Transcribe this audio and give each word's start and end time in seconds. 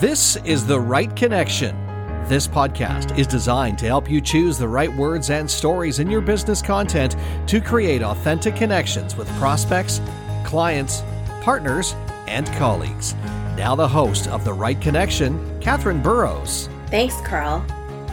This 0.00 0.36
is 0.46 0.64
The 0.64 0.80
Right 0.80 1.14
Connection. 1.14 1.76
This 2.24 2.48
podcast 2.48 3.18
is 3.18 3.26
designed 3.26 3.78
to 3.80 3.84
help 3.84 4.10
you 4.10 4.22
choose 4.22 4.56
the 4.56 4.66
right 4.66 4.90
words 4.96 5.28
and 5.28 5.50
stories 5.50 5.98
in 5.98 6.10
your 6.10 6.22
business 6.22 6.62
content 6.62 7.16
to 7.48 7.60
create 7.60 8.00
authentic 8.00 8.56
connections 8.56 9.14
with 9.14 9.28
prospects, 9.32 10.00
clients, 10.42 11.02
partners, 11.42 11.94
and 12.26 12.46
colleagues. 12.52 13.14
Now, 13.58 13.74
the 13.76 13.86
host 13.86 14.26
of 14.28 14.42
The 14.42 14.54
Right 14.54 14.80
Connection, 14.80 15.60
Katherine 15.60 16.00
Burrows. 16.00 16.70
Thanks, 16.86 17.20
Carl. 17.20 17.62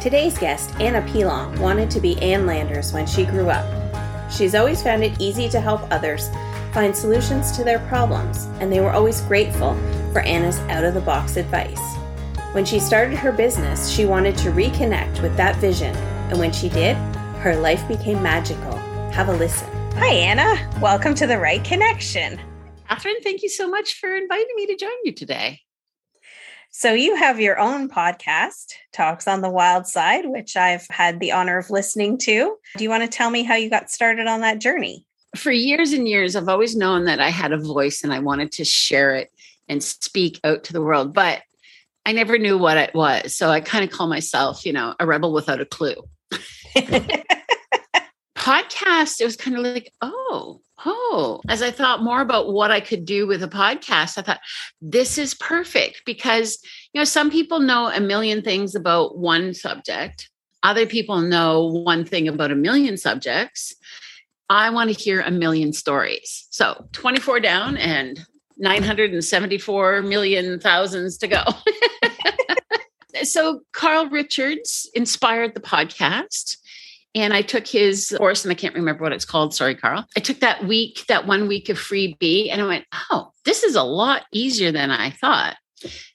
Today's 0.01 0.37
guest, 0.37 0.75
Anna 0.81 1.01
Pilon, 1.09 1.57
wanted 1.57 1.89
to 1.91 2.01
be 2.01 2.21
Ann 2.21 2.45
Landers 2.45 2.91
when 2.91 3.07
she 3.07 3.23
grew 3.23 3.49
up. 3.49 4.29
She's 4.29 4.55
always 4.55 4.83
found 4.83 5.05
it 5.05 5.21
easy 5.21 5.47
to 5.47 5.61
help 5.61 5.89
others 5.89 6.27
find 6.73 6.93
solutions 6.93 7.53
to 7.53 7.63
their 7.63 7.79
problems, 7.87 8.43
and 8.59 8.69
they 8.69 8.81
were 8.81 8.91
always 8.91 9.21
grateful 9.21 9.73
for 10.17 10.21
Anna's 10.21 10.57
out 10.61 10.83
of 10.83 10.95
the 10.95 11.01
box 11.01 11.37
advice. 11.37 11.79
When 12.53 12.65
she 12.65 12.79
started 12.79 13.19
her 13.19 13.31
business, 13.31 13.87
she 13.87 14.07
wanted 14.07 14.35
to 14.37 14.49
reconnect 14.49 15.21
with 15.21 15.37
that 15.37 15.55
vision, 15.57 15.95
and 15.95 16.39
when 16.39 16.51
she 16.51 16.69
did, 16.69 16.95
her 17.37 17.55
life 17.55 17.87
became 17.87 18.23
magical. 18.23 18.75
Have 19.11 19.29
a 19.29 19.33
listen. 19.33 19.69
Hi, 19.97 20.07
Anna. 20.07 20.55
Welcome 20.81 21.13
to 21.13 21.27
The 21.27 21.37
Right 21.37 21.63
Connection. 21.63 22.41
Katherine, 22.89 23.21
thank 23.21 23.43
you 23.43 23.49
so 23.49 23.69
much 23.69 23.99
for 23.99 24.11
inviting 24.11 24.55
me 24.55 24.65
to 24.65 24.75
join 24.75 24.89
you 25.03 25.11
today. 25.11 25.59
So, 26.71 26.93
you 26.93 27.15
have 27.15 27.39
your 27.39 27.59
own 27.59 27.87
podcast, 27.87 28.73
Talks 28.93 29.27
on 29.27 29.41
the 29.41 29.51
Wild 29.51 29.85
Side, 29.85 30.25
which 30.25 30.57
I've 30.57 30.87
had 30.89 31.19
the 31.19 31.33
honor 31.33 31.59
of 31.59 31.69
listening 31.69 32.17
to. 32.21 32.55
Do 32.75 32.83
you 32.83 32.89
want 32.89 33.03
to 33.03 33.07
tell 33.07 33.29
me 33.29 33.43
how 33.43 33.53
you 33.53 33.69
got 33.69 33.91
started 33.91 34.25
on 34.25 34.41
that 34.41 34.57
journey? 34.57 35.05
For 35.35 35.51
years 35.51 35.93
and 35.93 36.07
years, 36.07 36.35
I've 36.35 36.49
always 36.49 36.75
known 36.75 37.05
that 37.05 37.19
I 37.19 37.29
had 37.29 37.51
a 37.51 37.59
voice 37.59 38.03
and 38.03 38.11
I 38.11 38.17
wanted 38.17 38.51
to 38.53 38.65
share 38.65 39.13
it 39.13 39.31
and 39.67 39.83
speak 39.83 40.39
out 40.43 40.63
to 40.65 40.73
the 40.73 40.81
world, 40.81 41.13
but 41.13 41.41
I 42.05 42.13
never 42.13 42.37
knew 42.37 42.57
what 42.57 42.77
it 42.77 42.93
was. 42.93 43.35
So, 43.35 43.49
I 43.49 43.59
kind 43.59 43.83
of 43.83 43.91
call 43.91 44.07
myself, 44.07 44.65
you 44.65 44.73
know, 44.73 44.95
a 44.99 45.05
rebel 45.05 45.33
without 45.33 45.61
a 45.61 45.65
clue. 45.65 45.95
podcast, 48.47 49.19
it 49.19 49.25
was 49.25 49.35
kind 49.35 49.57
of 49.57 49.63
like, 49.63 49.91
oh, 50.01 50.61
oh, 50.85 51.41
as 51.49 51.61
I 51.61 51.69
thought 51.69 52.01
more 52.01 52.21
about 52.21 52.53
what 52.53 52.71
I 52.71 52.79
could 52.79 53.03
do 53.03 53.27
with 53.27 53.43
a 53.43 53.47
podcast, 53.47 54.17
I 54.17 54.21
thought 54.21 54.39
this 54.79 55.17
is 55.17 55.33
perfect 55.33 56.03
because, 56.05 56.57
you 56.93 57.01
know, 57.01 57.05
some 57.05 57.29
people 57.29 57.59
know 57.59 57.89
a 57.89 57.99
million 57.99 58.41
things 58.41 58.73
about 58.73 59.17
one 59.17 59.53
subject, 59.53 60.29
other 60.63 60.85
people 60.85 61.19
know 61.19 61.65
one 61.65 62.05
thing 62.05 62.29
about 62.29 62.51
a 62.51 62.55
million 62.55 62.95
subjects. 62.95 63.75
I 64.49 64.69
want 64.69 64.95
to 64.95 64.97
hear 64.97 65.19
a 65.19 65.31
million 65.31 65.73
stories. 65.73 66.47
So 66.51 66.87
24 66.93 67.41
down 67.41 67.75
and 67.75 68.25
974 68.57 70.01
million 70.01 70.59
thousands 70.59 71.17
to 71.19 71.27
go. 71.27 71.43
so 73.23 73.61
Carl 73.73 74.09
Richards 74.09 74.89
inspired 74.93 75.53
the 75.53 75.61
podcast 75.61 76.57
and 77.17 77.33
I 77.33 77.41
took 77.41 77.65
his 77.65 78.13
course, 78.15 78.45
and 78.45 78.51
I 78.51 78.55
can't 78.55 78.75
remember 78.75 79.01
what 79.01 79.11
it's 79.11 79.25
called. 79.25 79.55
Sorry, 79.55 79.73
Carl. 79.73 80.05
I 80.15 80.19
took 80.19 80.39
that 80.41 80.65
week, 80.65 81.03
that 81.07 81.25
one 81.25 81.47
week 81.47 81.67
of 81.67 81.79
free 81.79 82.15
B, 82.19 82.49
and 82.51 82.61
I 82.61 82.67
went, 82.67 82.85
oh, 83.09 83.31
this 83.43 83.63
is 83.63 83.75
a 83.75 83.83
lot 83.83 84.25
easier 84.31 84.71
than 84.71 84.91
I 84.91 85.09
thought. 85.09 85.55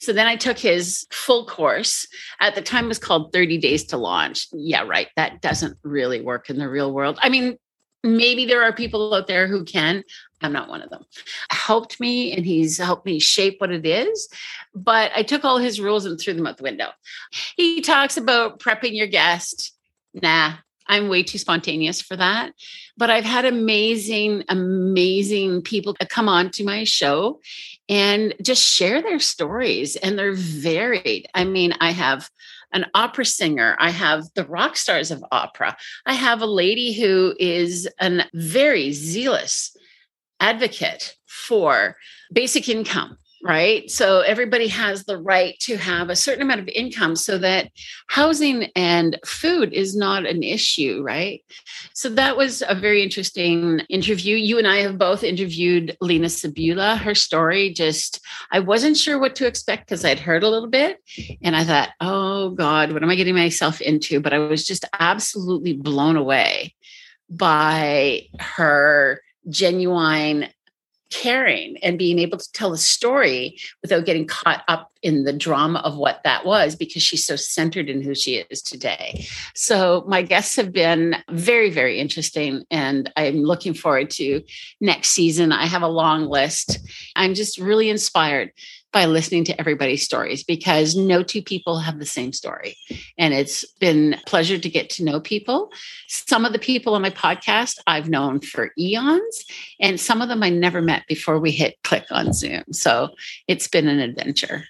So 0.01 0.13
then 0.13 0.27
I 0.27 0.37
took 0.37 0.59
his 0.59 1.07
full 1.11 1.47
course. 1.47 2.07
At 2.41 2.55
the 2.55 2.63
time, 2.63 2.85
it 2.85 2.89
was 2.89 2.99
called 2.99 3.33
30 3.33 3.59
Days 3.59 3.85
to 3.87 3.97
Launch. 3.97 4.47
Yeah, 4.53 4.85
right. 4.87 5.09
That 5.17 5.41
doesn't 5.41 5.77
really 5.83 6.21
work 6.21 6.51
in 6.51 6.59
the 6.59 6.69
real 6.69 6.93
world. 6.93 7.19
I 7.21 7.29
mean, 7.29 7.57
maybe 8.03 8.45
there 8.45 8.63
are 8.63 8.73
people 8.73 9.15
out 9.15 9.27
there 9.27 9.47
who 9.47 9.65
can. 9.65 10.05
I'm 10.41 10.53
not 10.53 10.69
one 10.69 10.83
of 10.83 10.91
them. 10.91 11.05
Helped 11.51 12.01
me 12.01 12.33
and 12.33 12.45
he's 12.45 12.79
helped 12.79 13.07
me 13.07 13.21
shape 13.21 13.61
what 13.61 13.71
it 13.71 13.87
is. 13.87 14.29
But 14.75 15.13
I 15.15 15.23
took 15.23 15.45
all 15.45 15.59
his 15.59 15.81
rules 15.81 16.05
and 16.05 16.19
threw 16.19 16.35
them 16.35 16.47
out 16.47 16.57
the 16.57 16.65
window. 16.65 16.89
He 17.57 17.81
talks 17.81 18.17
about 18.17 18.59
prepping 18.59 18.97
your 18.97 19.07
guest. 19.07 19.73
Nah, 20.15 20.55
I'm 20.87 21.09
way 21.09 21.23
too 21.23 21.39
spontaneous 21.39 22.03
for 22.03 22.17
that. 22.17 22.53
But 22.97 23.11
I've 23.11 23.25
had 23.25 23.45
amazing, 23.45 24.45
amazing 24.49 25.63
people 25.63 25.95
come 26.09 26.29
on 26.29 26.51
to 26.51 26.65
my 26.65 26.85
show 26.85 27.41
and 27.89 28.35
just 28.43 28.63
share 28.63 29.03
their 29.03 29.19
stories, 29.19 29.97
and 29.97 30.19
they're 30.19 30.35
varied. 30.35 31.27
I 31.35 31.45
mean, 31.45 31.75
I 31.81 31.93
have 31.93 32.31
an 32.73 32.87
opera 32.95 33.25
singer. 33.25 33.77
I 33.79 33.91
have 33.91 34.25
the 34.35 34.45
rock 34.45 34.77
stars 34.77 35.11
of 35.11 35.25
opera. 35.31 35.77
I 36.07 36.15
have 36.15 36.43
a 36.43 36.47
lady 36.47 36.93
who 36.93 37.35
is 37.39 37.89
a 38.01 38.25
very 38.35 38.93
zealous 38.93 39.77
advocate 40.41 41.17
for 41.27 41.97
basic 42.33 42.69
income 42.69 43.19
right? 43.43 43.91
So 43.91 44.21
everybody 44.21 44.69
has 44.69 45.05
the 45.05 45.19
right 45.19 45.59
to 45.61 45.77
have 45.77 46.11
a 46.11 46.17
certain 46.17 46.43
amount 46.43 46.61
of 46.61 46.69
income 46.69 47.17
so 47.17 47.39
that 47.39 47.73
housing 48.07 48.71
and 48.77 49.19
food 49.27 49.73
is 49.73 49.97
not 49.97 50.27
an 50.27 50.45
issue, 50.45 51.03
right? 51.03 51.43
So 51.93 52.09
that 52.11 52.37
was 52.37 52.63
a 52.67 52.75
very 52.77 53.03
interesting 53.03 53.81
interview. 53.89 54.37
You 54.37 54.59
and 54.59 54.69
I 54.69 54.77
have 54.83 54.97
both 54.97 55.25
interviewed 55.25 55.97
Lena 56.01 56.29
Sabula. 56.29 56.97
Her 56.97 57.17
story 57.17 57.73
just, 57.73 58.21
I 58.53 58.61
wasn't 58.61 58.97
sure 58.97 59.19
what 59.19 59.35
to 59.37 59.47
expect 59.47 59.87
because 59.89 60.05
I'd 60.05 60.21
heard 60.21 60.45
a 60.45 60.49
little 60.49 60.71
bit. 60.71 60.99
And 61.43 61.57
I 61.57 61.65
thought, 61.65 61.91
oh 62.01 62.51
God, 62.51 62.93
what 62.93 63.03
am 63.03 63.11
I 63.11 63.17
getting 63.17 63.35
myself 63.35 63.81
into? 63.81 64.21
But 64.21 64.33
I 64.33 64.39
was 64.39 64.65
just 64.65 64.85
absolutely 65.01 65.73
blown 65.73 66.17
away 66.17 66.77
by 67.29 68.23
her 68.39 69.21
genuine 69.49 70.49
caring 71.13 71.77
and 71.83 71.99
being 71.99 72.19
able 72.19 72.39
to 72.39 72.53
tell 72.53 72.73
a 72.73 72.79
story 72.79 73.59
without 73.83 74.07
getting 74.07 74.27
caught 74.27 74.65
up 74.67 74.91
in 75.03 75.25
the 75.25 75.33
drama 75.33 75.81
of 75.81 75.97
what 75.97 76.23
that 76.25 76.47
was 76.47 76.75
because 76.75 77.03
she's 77.03 77.27
so 77.27 77.37
centered 77.37 77.91
in 77.91 78.01
who 78.01 78.15
she 78.15 78.37
is 78.51 78.63
today. 78.63 79.27
So 79.55 80.05
my 80.07 80.23
guests 80.23 80.57
have 80.57 80.73
been 80.73 81.17
very, 81.31 81.71
very 81.71 81.99
interesting. 81.99 82.65
And 82.71 83.13
I'm 83.17 83.43
looking 83.43 83.75
forward 83.75 84.11
to 84.11 84.43
next 84.81 85.11
season. 85.11 85.53
I 85.53 85.67
have 85.67 85.83
a 85.83 85.89
long 85.89 86.27
list. 86.27 86.79
I'm 87.15 87.35
just 87.35 87.59
really 87.59 87.91
inspired 87.91 88.53
by 88.93 89.07
listening 89.07 89.45
to 89.45 89.59
everybody's 89.59 90.03
stories 90.03 90.45
because 90.45 90.95
no 90.95 91.23
two 91.23 91.43
people 91.43 91.79
have 91.79 91.99
the 91.99 92.07
same 92.07 92.33
story. 92.33 92.77
And 93.19 93.33
it's 93.33 93.65
been 93.81 94.17
pleasure 94.27 94.59
to 94.59 94.69
get 94.69 94.91
to 94.91 95.05
know 95.05 95.21
people. 95.21 95.73
Some 96.09 96.45
of 96.45 96.53
the 96.53 96.59
people 96.59 96.95
on 96.95 97.03
my 97.03 97.11
podcast 97.11 97.79
I've 97.87 98.09
known 98.09 98.41
for 98.41 98.71
eons, 98.79 99.45
and 99.81 99.99
some 99.99 100.21
of 100.21 100.29
them 100.29 100.43
I 100.43 100.51
never 100.51 100.83
met 100.83 101.05
before 101.09 101.39
we 101.39 101.51
hit 101.51 101.77
click 101.83 102.05
on 102.11 102.33
Zoom. 102.33 102.65
So 102.73 103.11
it's 103.49 103.69
been 103.69 103.89
an 103.89 104.01
adventure. 104.01 104.65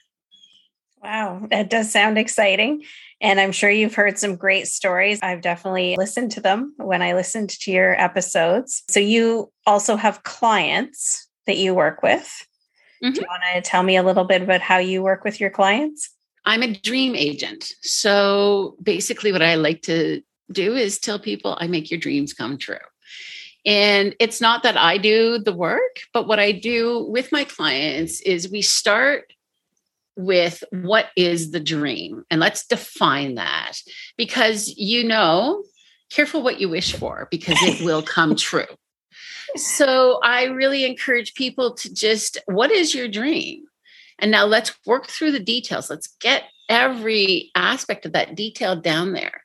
Wow, 1.02 1.48
that 1.50 1.68
does 1.68 1.90
sound 1.90 2.16
exciting. 2.16 2.84
And 3.20 3.40
I'm 3.40 3.50
sure 3.50 3.70
you've 3.70 3.94
heard 3.94 4.18
some 4.18 4.36
great 4.36 4.68
stories. 4.68 5.18
I've 5.20 5.40
definitely 5.40 5.96
listened 5.96 6.30
to 6.32 6.40
them 6.40 6.74
when 6.76 7.02
I 7.02 7.14
listened 7.14 7.50
to 7.50 7.72
your 7.72 8.00
episodes. 8.00 8.84
So 8.88 9.00
you 9.00 9.50
also 9.66 9.96
have 9.96 10.22
clients 10.22 11.26
that 11.46 11.56
you 11.56 11.74
work 11.74 12.04
with. 12.04 12.46
Mm-hmm. 13.02 13.14
Do 13.14 13.20
you 13.20 13.26
want 13.28 13.42
to 13.54 13.60
tell 13.62 13.82
me 13.82 13.96
a 13.96 14.02
little 14.02 14.24
bit 14.24 14.42
about 14.42 14.60
how 14.60 14.78
you 14.78 15.02
work 15.02 15.24
with 15.24 15.40
your 15.40 15.50
clients? 15.50 16.10
I'm 16.44 16.62
a 16.62 16.74
dream 16.74 17.14
agent. 17.14 17.72
So 17.82 18.76
basically, 18.82 19.32
what 19.32 19.42
I 19.42 19.56
like 19.56 19.82
to 19.82 20.22
do 20.50 20.74
is 20.74 20.98
tell 20.98 21.18
people 21.18 21.56
I 21.60 21.66
make 21.66 21.90
your 21.90 22.00
dreams 22.00 22.32
come 22.32 22.58
true. 22.58 22.76
And 23.64 24.14
it's 24.18 24.40
not 24.40 24.64
that 24.64 24.76
I 24.76 24.98
do 24.98 25.38
the 25.38 25.52
work, 25.52 26.00
but 26.12 26.26
what 26.26 26.40
I 26.40 26.50
do 26.50 27.06
with 27.08 27.30
my 27.30 27.44
clients 27.44 28.20
is 28.20 28.50
we 28.50 28.60
start 28.60 29.32
with 30.16 30.62
what 30.70 31.06
is 31.16 31.52
the 31.52 31.60
dream 31.60 32.24
and 32.30 32.40
let's 32.40 32.66
define 32.66 33.36
that 33.36 33.72
because 34.18 34.68
you 34.76 35.02
know 35.02 35.64
careful 36.10 36.42
what 36.42 36.60
you 36.60 36.68
wish 36.68 36.94
for 36.94 37.28
because 37.30 37.56
it 37.62 37.82
will 37.82 38.02
come 38.02 38.36
true 38.36 38.66
so 39.56 40.18
I 40.22 40.44
really 40.44 40.84
encourage 40.84 41.34
people 41.34 41.74
to 41.74 41.92
just, 41.92 42.38
what 42.46 42.70
is 42.70 42.94
your 42.94 43.08
dream? 43.08 43.64
And 44.18 44.30
now 44.30 44.44
let's 44.46 44.72
work 44.86 45.08
through 45.08 45.32
the 45.32 45.40
details. 45.40 45.90
Let's 45.90 46.08
get 46.20 46.44
every 46.68 47.50
aspect 47.54 48.06
of 48.06 48.12
that 48.12 48.34
detail 48.34 48.76
down 48.76 49.12
there. 49.12 49.42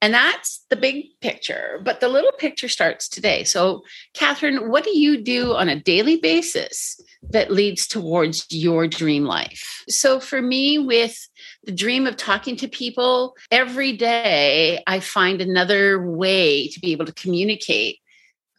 And 0.00 0.14
that's 0.14 0.64
the 0.70 0.76
big 0.76 1.06
picture, 1.20 1.80
but 1.82 1.98
the 1.98 2.08
little 2.08 2.30
picture 2.38 2.68
starts 2.68 3.08
today. 3.08 3.42
So, 3.42 3.82
Katherine, 4.14 4.70
what 4.70 4.84
do 4.84 4.96
you 4.96 5.20
do 5.24 5.54
on 5.54 5.68
a 5.68 5.80
daily 5.80 6.18
basis 6.18 7.00
that 7.30 7.50
leads 7.50 7.88
towards 7.88 8.46
your 8.48 8.86
dream 8.86 9.24
life? 9.24 9.82
So, 9.88 10.20
for 10.20 10.40
me, 10.40 10.78
with 10.78 11.28
the 11.64 11.72
dream 11.72 12.06
of 12.06 12.16
talking 12.16 12.54
to 12.58 12.68
people 12.68 13.34
every 13.50 13.92
day, 13.92 14.84
I 14.86 15.00
find 15.00 15.40
another 15.40 16.00
way 16.00 16.68
to 16.68 16.78
be 16.78 16.92
able 16.92 17.06
to 17.06 17.12
communicate 17.14 17.98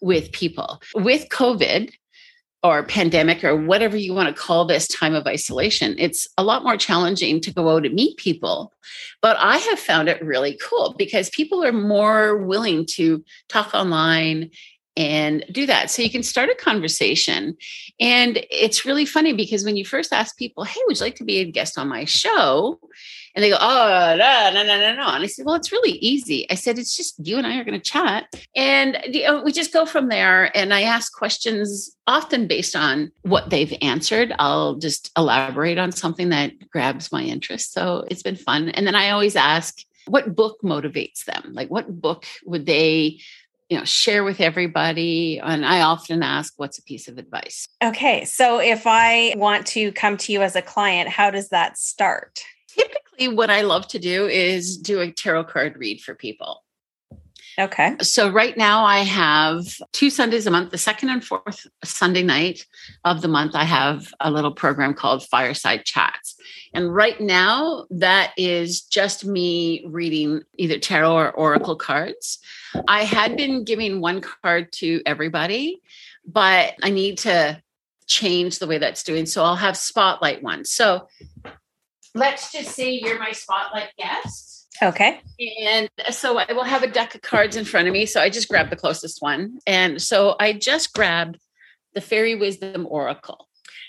with 0.01 0.31
people. 0.31 0.81
With 0.96 1.30
COVID 1.30 1.92
or 2.62 2.84
pandemic 2.84 3.44
or 3.44 3.56
whatever 3.56 3.96
you 3.96 4.13
want 4.13 4.36
to 4.36 4.42
call 4.42 4.66
this 4.66 4.88
time 4.88 5.16
of 5.16 5.25
isolation, 5.25 5.96
it's 5.98 6.28
a 6.38 6.44
lot 6.44 6.63
more 6.63 6.78
challenging 6.78 7.40
to 7.42 7.54
go 7.54 7.69
out 7.69 7.86
and 7.86 7.96
meet 7.96 8.18
people. 8.18 8.74
But 9.22 9.38
I 9.40 9.57
have 9.57 9.80
found 9.80 10.10
it 10.10 10.24
really 10.24 10.60
cool 10.62 10.96
because 10.98 11.30
people 11.30 11.63
are 11.63 11.72
more 11.72 12.38
willing 12.38 12.86
to 12.96 13.24
talk 13.48 13.74
online 13.74 14.51
and 14.98 15.46
do 15.50 15.66
that. 15.66 15.90
So 15.90 16.01
you 16.01 16.10
can 16.10 16.24
start 16.24 16.50
a 16.50 16.56
conversation. 16.56 17.56
And 18.01 18.46
it's 18.51 18.86
really 18.86 19.06
funny 19.06 19.31
because 19.31 19.63
when 19.63 19.78
you 19.78 19.86
first 19.86 20.12
ask 20.12 20.38
people, 20.38 20.66
hey, 20.66 20.80
would 20.88 21.00
you 21.00 21.06
like 21.06 21.16
to 21.16 21.24
be 21.24 21.38
a 21.38 21.46
guest 21.46 21.78
on 21.78 21.88
my 21.88 22.04
show? 22.04 22.80
And 23.39 23.44
they 23.45 23.51
go, 23.51 23.57
oh, 23.62 24.15
no, 24.19 24.51
no, 24.53 24.63
no, 24.63 24.95
no. 24.95 25.07
And 25.07 25.24
I 25.24 25.27
said, 25.27 25.45
well, 25.45 25.56
it's 25.56 25.71
really 25.71 25.94
easy. 25.94 26.45
I 26.51 26.56
said, 26.56 26.77
it's 26.77 26.97
just 26.97 27.25
you 27.25 27.38
and 27.38 27.47
I 27.47 27.57
are 27.57 27.63
going 27.63 27.80
to 27.80 27.89
chat. 27.89 28.25
And 28.53 28.97
you 29.06 29.24
know, 29.24 29.41
we 29.41 29.53
just 29.53 29.71
go 29.71 29.86
from 29.86 30.09
there. 30.09 30.51
And 30.57 30.74
I 30.74 30.81
ask 30.81 31.13
questions 31.13 31.89
often 32.06 32.47
based 32.47 32.75
on 32.75 33.13
what 33.21 33.50
they've 33.50 33.74
answered. 33.81 34.33
I'll 34.39 34.75
just 34.75 35.09
elaborate 35.18 35.77
on 35.77 35.94
something 35.94 36.27
that 36.30 36.51
grabs 36.69 37.13
my 37.13 37.24
interest. 37.24 37.71
So 37.71 38.03
it's 38.12 38.24
been 38.24 38.36
fun. 38.36 38.71
And 38.71 38.86
then 38.86 38.94
I 38.94 39.12
always 39.12 39.38
ask, 39.38 39.86
what 40.06 40.36
book 40.36 40.57
motivates 40.62 41.24
them? 41.24 41.53
Like, 41.53 41.69
what 41.69 42.01
book 42.01 42.25
would 42.45 42.65
they 42.65 43.21
you 43.69 43.77
know 43.77 43.86
share 43.86 44.24
with 44.24 44.41
everybody 44.41 45.38
and 45.38 45.63
i 45.63 45.81
often 45.81 46.24
ask 46.24 46.56
what's 46.57 46.80
a 46.80 46.81
piece 46.81 47.07
of 47.07 47.19
advice 47.19 47.68
okay 47.83 48.25
so 48.25 48.59
if 48.59 48.88
i 48.88 49.31
want 49.38 49.68
to 49.68 49.91
come 49.91 50.18
to 50.18 50.33
you 50.33 50.41
as 50.41 50.56
a 50.56 50.62
client 50.63 51.07
how 51.07 51.30
does 51.30 51.50
that 51.50 51.77
start 51.77 52.41
typically 52.80 53.28
what 53.28 53.50
i 53.50 53.62
love 53.62 53.88
to 53.88 54.00
do 54.00 54.28
is 54.28 54.78
do 54.78 55.00
a 55.02 55.12
tarot 55.12 55.46
card 55.46 55.76
read 55.78 56.02
for 56.02 56.16
people 56.16 56.64
Okay. 57.60 57.98
So 58.02 58.30
right 58.30 58.56
now 58.56 58.86
I 58.86 59.00
have 59.00 59.68
two 59.92 60.10
Sundays 60.10 60.48
a 60.48 60.52
month. 60.52 60.72
The 60.72 60.78
second 60.78 61.10
and 61.10 61.24
fourth 61.24 61.68
Sunday 61.84 62.24
night 62.24 62.66
of 63.04 63.22
the 63.22 63.28
month, 63.28 63.54
I 63.54 63.66
have 63.66 64.14
a 64.22 64.31
little 64.31 64.54
program 64.54 64.94
called 64.94 65.28
Fireside 65.28 65.84
Chats. 65.84 66.38
And 66.74 66.96
right 66.96 67.20
now, 67.20 67.86
that 67.90 68.31
is 68.38 68.82
just 68.82 69.25
me 69.25 69.84
reading 69.88 70.44
either 70.58 70.80
tarot 70.80 71.14
or 71.14 71.32
oracle 71.32 71.75
cards. 71.75 72.40
I 72.88 73.04
had 73.04 73.36
been 73.36 73.66
giving 73.66 74.00
one 74.00 74.22
card 74.22 74.72
to 74.74 75.02
everybody, 75.06 75.82
but 76.25 76.75
I 76.82 76.92
need 76.92 77.18
to 77.20 77.62
change 78.08 78.60
the 78.60 78.68
way 78.68 78.78
that's 78.78 79.04
doing. 79.04 79.25
So 79.25 79.44
I'll 79.44 79.58
have 79.58 79.75
spotlight 79.75 80.42
ones. 80.42 80.72
So 80.72 81.08
let's 82.16 82.52
just 82.52 82.72
say 82.72 82.92
you're 82.92 83.20
my 83.20 83.32
spotlight 83.32 83.90
guest. 83.98 84.68
Okay. 84.82 85.20
And 85.66 85.90
so 86.12 86.38
I 86.38 86.54
will 86.54 86.64
have 86.64 86.84
a 86.84 86.88
deck 86.88 87.16
of 87.16 87.22
cards 87.22 87.56
in 87.56 87.66
front 87.66 87.88
of 87.88 87.94
me. 87.94 88.06
So 88.06 88.22
I 88.22 88.30
just 88.30 88.48
grabbed 88.48 88.72
the 88.72 88.78
closest 88.78 89.22
one. 89.22 89.60
And 89.68 90.02
so 90.02 90.36
I 90.40 90.54
just 90.54 90.94
grabbed 90.94 91.38
the 91.94 92.02
Fairy 92.02 92.36
Wisdom 92.36 92.88
Oracle. 92.90 93.48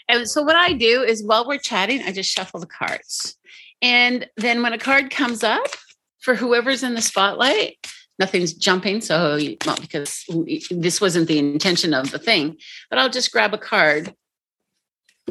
And 0.08 0.28
so 0.28 0.42
what 0.42 0.56
I 0.56 0.72
do 0.72 1.02
is 1.02 1.24
while 1.24 1.46
we're 1.46 1.58
chatting, 1.58 2.02
I 2.02 2.12
just 2.12 2.30
shuffle 2.30 2.58
the 2.58 2.66
cards. 2.66 3.36
And 3.80 4.28
then 4.36 4.62
when 4.62 4.72
a 4.72 4.78
card 4.78 5.10
comes 5.10 5.44
up 5.44 5.68
for 6.20 6.34
whoever's 6.34 6.82
in 6.82 6.94
the 6.94 7.02
spotlight, 7.02 7.76
nothing's 8.18 8.52
jumping. 8.52 9.00
So, 9.00 9.38
well, 9.64 9.76
because 9.80 10.24
this 10.70 11.00
wasn't 11.00 11.28
the 11.28 11.38
intention 11.38 11.94
of 11.94 12.10
the 12.10 12.18
thing, 12.18 12.56
but 12.88 12.98
I'll 12.98 13.08
just 13.08 13.30
grab 13.30 13.54
a 13.54 13.58
card. 13.58 14.14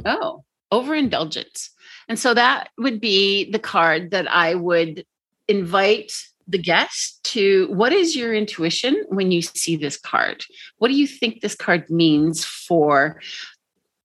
Oh, 0.06 0.46
overindulgence. 0.72 1.72
And 2.10 2.20
so 2.20 2.34
that 2.34 2.70
would 2.78 3.00
be 3.00 3.50
the 3.52 3.60
card 3.60 4.12
that 4.12 4.30
I 4.30 4.56
would 4.56 5.06
invite 5.48 6.12
the 6.48 6.58
guest 6.58 7.24
to 7.24 7.68
what 7.68 7.94
is 7.94 8.16
your 8.16 8.34
intuition 8.34 9.06
when 9.10 9.32
you 9.32 9.44
see 9.44 9.76
this 9.76 9.98
card? 9.98 10.44
What 10.80 10.88
do 10.88 10.96
you 10.96 11.06
think 11.06 11.42
this 11.42 11.56
card 11.56 11.88
means 11.90 12.44
for 12.44 13.22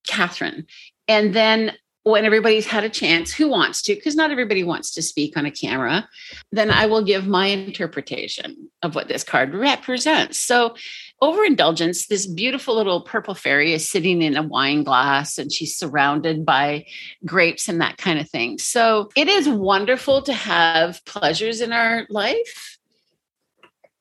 Katherine? 0.06 0.66
And 1.08 1.34
then 1.34 1.72
when 2.04 2.26
everybody's 2.26 2.66
had 2.66 2.84
a 2.84 2.90
chance, 2.90 3.32
who 3.32 3.48
wants 3.48 3.80
to, 3.82 3.94
because 3.94 4.14
not 4.14 4.30
everybody 4.30 4.62
wants 4.62 4.92
to 4.92 5.02
speak 5.02 5.38
on 5.38 5.46
a 5.46 5.50
camera, 5.50 6.06
then 6.52 6.70
I 6.70 6.84
will 6.84 7.02
give 7.02 7.26
my 7.26 7.46
interpretation 7.46 8.68
of 8.82 8.94
what 8.94 9.08
this 9.08 9.24
card 9.24 9.54
represents. 9.54 10.38
So 10.38 10.76
overindulgence, 11.22 12.06
this 12.06 12.26
beautiful 12.26 12.76
little 12.76 13.00
purple 13.00 13.34
fairy 13.34 13.72
is 13.72 13.88
sitting 13.88 14.20
in 14.20 14.36
a 14.36 14.42
wine 14.42 14.84
glass 14.84 15.38
and 15.38 15.50
she's 15.50 15.78
surrounded 15.78 16.44
by 16.44 16.84
grapes 17.24 17.70
and 17.70 17.80
that 17.80 17.96
kind 17.96 18.18
of 18.18 18.28
thing. 18.28 18.58
So 18.58 19.08
it 19.16 19.26
is 19.26 19.48
wonderful 19.48 20.20
to 20.22 20.32
have 20.34 21.02
pleasures 21.06 21.62
in 21.62 21.72
our 21.72 22.06
life. 22.10 22.78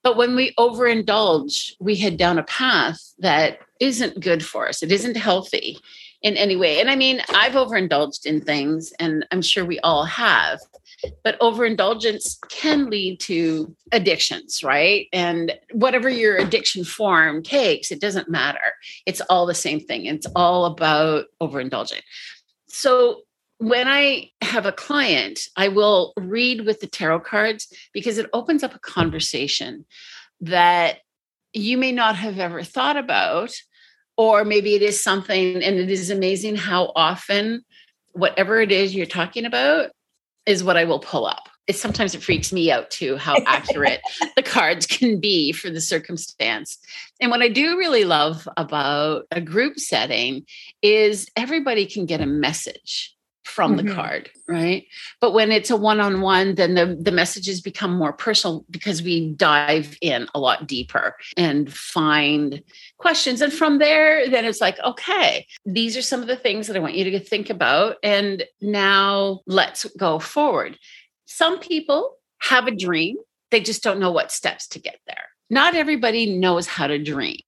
But 0.04 0.18
when 0.18 0.36
we 0.36 0.54
overindulge, 0.56 1.76
we 1.80 1.96
head 1.96 2.18
down 2.18 2.38
a 2.38 2.44
path 2.44 3.00
that 3.20 3.60
isn't 3.80 4.20
good 4.20 4.46
for 4.46 4.68
us. 4.68 4.84
It 4.84 4.92
isn't 4.92 5.16
healthy 5.16 5.78
in 6.24 6.36
any 6.38 6.56
way. 6.56 6.80
And 6.80 6.90
I 6.90 6.96
mean, 6.96 7.22
I've 7.36 7.54
overindulged 7.54 8.26
in 8.26 8.42
things, 8.42 8.92
and 9.00 9.26
I'm 9.32 9.42
sure 9.42 9.66
we 9.66 9.80
all 9.80 10.06
have 10.06 10.60
but 11.24 11.38
overindulgence 11.42 12.40
can 12.50 12.90
lead 12.90 13.20
to 13.22 13.76
addictions, 13.92 14.64
right? 14.64 15.08
And 15.12 15.58
whatever 15.72 16.10
your 16.10 16.38
addiction 16.38 16.84
form 16.84 17.44
takes, 17.44 17.92
it 17.92 18.02
doesn't 18.02 18.30
matter. 18.30 18.74
It's 19.06 19.22
all 19.22 19.46
the 19.46 19.54
same 19.54 19.80
thing. 19.80 20.06
It's 20.06 20.28
all 20.36 20.66
about 20.66 21.26
overindulging. 21.42 22.02
So 22.68 23.22
when 23.58 23.88
I 23.88 24.32
have 24.42 24.66
a 24.66 24.72
client, 24.72 25.42
I 25.56 25.68
will 25.68 26.14
read 26.18 26.66
with 26.66 26.80
the 26.80 26.88
tarot 26.88 27.22
cards 27.22 27.68
because 27.94 28.18
it 28.18 28.30
opens 28.34 28.64
up 28.64 28.76
a 28.76 28.80
conversation 28.80 29.86
that 30.42 31.00
you 31.54 31.78
may 31.78 31.92
not 31.92 32.16
have 32.16 32.40
ever 32.40 32.64
thought 32.64 32.98
about. 32.98 33.54
Or 34.18 34.46
maybe 34.46 34.76
it 34.76 34.82
is 34.82 35.04
something, 35.04 35.64
and 35.64 35.78
it 35.78 35.90
is 35.90 36.10
amazing 36.10 36.56
how 36.56 36.92
often 36.96 37.64
whatever 38.12 38.62
it 38.62 38.72
is 38.72 38.96
you're 38.96 39.06
talking 39.06 39.46
about 39.46 39.92
is 40.46 40.64
what 40.64 40.78
I 40.78 40.86
will 40.86 41.00
pull 41.00 41.26
up. 41.26 41.50
It 41.66 41.78
sometimes 41.78 42.14
it 42.14 42.22
freaks 42.22 42.52
me 42.52 42.70
out 42.70 42.92
too 42.92 43.16
how 43.18 43.38
accurate 43.48 44.02
the 44.36 44.44
cards 44.44 44.86
can 44.86 45.20
be 45.20 45.52
for 45.52 45.70
the 45.70 45.82
circumstance. 45.82 46.78
And 47.22 47.32
what 47.32 47.42
I 47.42 47.48
do 47.48 47.78
really 47.78 48.04
love 48.04 48.48
about 48.58 49.26
a 49.32 49.40
group 49.40 49.80
setting 49.80 50.46
is 50.82 51.28
everybody 51.36 51.86
can 51.86 52.06
get 52.06 52.22
a 52.22 52.26
message 52.26 53.13
from 53.44 53.76
mm-hmm. 53.76 53.88
the 53.88 53.94
card, 53.94 54.30
right? 54.48 54.86
But 55.20 55.34
when 55.34 55.52
it's 55.52 55.70
a 55.70 55.78
one-on-one, 55.78 56.56
then 56.56 56.76
the, 56.76 56.98
the 57.00 57.12
messages 57.12 57.62
become 57.62 57.94
more 57.94 58.14
personal 58.14 58.66
because 58.70 59.04
we 59.04 59.32
dive 59.34 59.98
in 60.02 60.28
a 60.34 60.40
lot 60.40 60.68
deeper 60.68 61.16
and 61.36 61.72
find 61.72 62.64
questions. 62.98 63.42
And 63.42 63.52
from 63.52 63.80
there, 63.80 64.30
then 64.30 64.46
it's 64.46 64.62
like, 64.62 64.80
okay, 64.80 65.46
these 65.66 65.98
are 65.98 66.02
some 66.02 66.22
of 66.22 66.28
the 66.28 66.36
things 66.36 66.68
that 66.68 66.76
I 66.76 66.80
want 66.80 66.96
you 66.96 67.04
to 67.12 67.20
think 67.20 67.50
about. 67.50 67.98
And 68.02 68.44
now 68.62 69.42
let's 69.46 69.86
go 69.98 70.20
forward. 70.20 70.78
Some 71.26 71.60
people 71.60 72.16
have 72.40 72.68
a 72.68 72.76
dream, 72.76 73.18
they 73.52 73.62
just 73.62 73.84
don't 73.84 74.00
know 74.00 74.12
what 74.12 74.32
steps 74.32 74.68
to 74.70 74.80
get 74.80 75.00
there. 75.08 75.26
Not 75.50 75.76
everybody 75.76 76.38
knows 76.38 76.66
how 76.66 76.88
to 76.88 76.98
dream, 76.98 77.40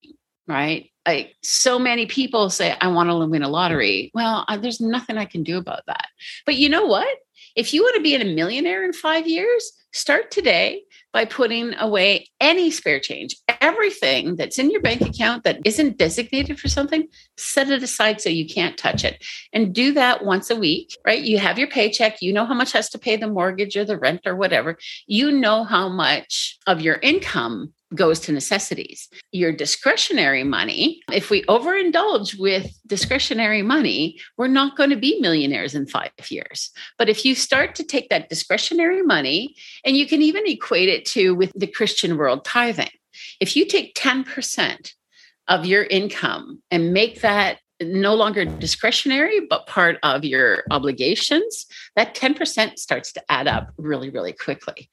right? 0.48 0.90
like 1.06 1.36
so 1.44 1.78
many 1.78 2.06
people 2.06 2.50
say 2.50 2.76
i 2.82 2.88
want 2.88 3.10
to 3.10 3.28
win 3.28 3.44
a 3.44 3.50
lottery. 3.50 4.12
Well 4.14 4.46
there's 4.60 4.82
nothing 4.82 5.18
i 5.18 5.26
can 5.26 5.44
do 5.44 5.58
about 5.58 5.84
that. 5.88 6.08
But 6.46 6.56
you 6.56 6.70
know 6.70 6.86
what? 6.86 7.08
If 7.56 7.74
you 7.74 7.84
want 7.84 7.96
to 7.96 8.02
be 8.02 8.16
a 8.16 8.26
millionaire 8.26 8.84
in 8.84 8.94
five 8.94 9.28
years 9.28 9.72
start 9.94 10.30
today 10.30 10.84
by 11.14 11.24
putting 11.24 11.74
away 11.76 12.28
any 12.42 12.70
spare 12.70 13.00
change. 13.00 13.34
Everything 13.62 14.36
that's 14.36 14.60
in 14.60 14.70
your 14.70 14.82
bank 14.82 15.00
account 15.00 15.46
that 15.46 15.60
isn't 15.64 15.98
designated 15.98 16.60
for 16.60 16.68
something 16.68 17.08
set 17.38 17.70
it 17.70 17.82
aside 17.82 18.20
so 18.20 18.30
you 18.30 18.46
can't 18.46 18.78
touch 18.78 19.06
it. 19.06 19.24
And 19.54 19.74
do 19.74 19.94
that 19.94 20.26
once 20.26 20.50
a 20.50 20.56
week 20.56 20.98
right? 21.06 21.22
You 21.22 21.40
have 21.40 21.60
your 21.60 21.70
paycheck 21.70 22.22
you 22.22 22.34
know 22.34 22.46
how 22.46 22.54
much 22.54 22.74
has 22.74 22.90
to 22.90 23.00
pay 23.00 23.16
the 23.16 23.28
mortgage 23.28 23.78
or 23.78 23.86
the 23.86 23.98
rent 23.98 24.22
or 24.26 24.36
whatever. 24.36 24.78
You 25.08 25.32
know 25.32 25.64
how 25.64 25.88
much 25.88 26.58
of 26.68 26.82
your 26.82 26.96
income 26.96 27.74
goes 27.94 28.20
to 28.22 28.32
necessities. 28.32 29.08
Your 29.32 29.52
discretionary 29.52 30.44
money, 30.44 31.02
if 31.12 31.30
we 31.30 31.44
overindulge 31.44 32.40
with 32.40 32.72
discretionary 32.88 33.62
money, 33.62 34.20
we're 34.38 34.48
not 34.48 34.76
going 34.76 34.90
to 34.90 34.96
be 34.96 35.20
millionaires 35.20 35.76
in 35.76 35.86
five 35.86 36.12
years. 36.30 36.72
But 36.98 37.10
if 37.10 37.24
you 37.26 37.36
start 37.36 37.76
to 37.76 37.84
take 37.84 38.10
that 38.10 38.30
discretionary 38.30 39.04
money, 39.04 39.56
and 39.84 39.96
you 39.96 40.08
can 40.08 40.22
even 40.22 40.48
equate 40.48 40.90
it 40.90 41.06
to 41.08 41.36
with 41.36 41.52
the 41.56 41.68
Christian 41.68 42.18
world 42.18 42.44
tithing, 42.44 42.90
if 43.40 43.56
you 43.56 43.66
take 43.66 43.96
10% 43.96 44.94
of 45.48 45.66
your 45.66 45.84
income 45.84 46.62
and 46.72 46.94
make 46.94 47.22
that 47.22 47.60
no 47.82 48.16
longer 48.16 48.46
discretionary, 48.46 49.42
but 49.50 49.68
part 49.68 49.98
of 50.04 50.24
your 50.24 50.64
obligations, 50.72 51.66
that 51.96 52.16
10% 52.16 52.78
starts 52.78 53.12
to 53.14 53.24
add 53.30 53.48
up 53.48 53.72
really, 53.78 54.10
really 54.10 54.34
quickly. 54.34 54.90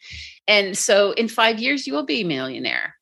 And 0.49 0.77
so 0.77 1.12
in 1.12 1.29
five 1.29 1.59
years, 1.61 1.87
you 1.87 1.93
will 1.93 2.05
be 2.05 2.23
a 2.23 2.27
millionaire. 2.27 2.97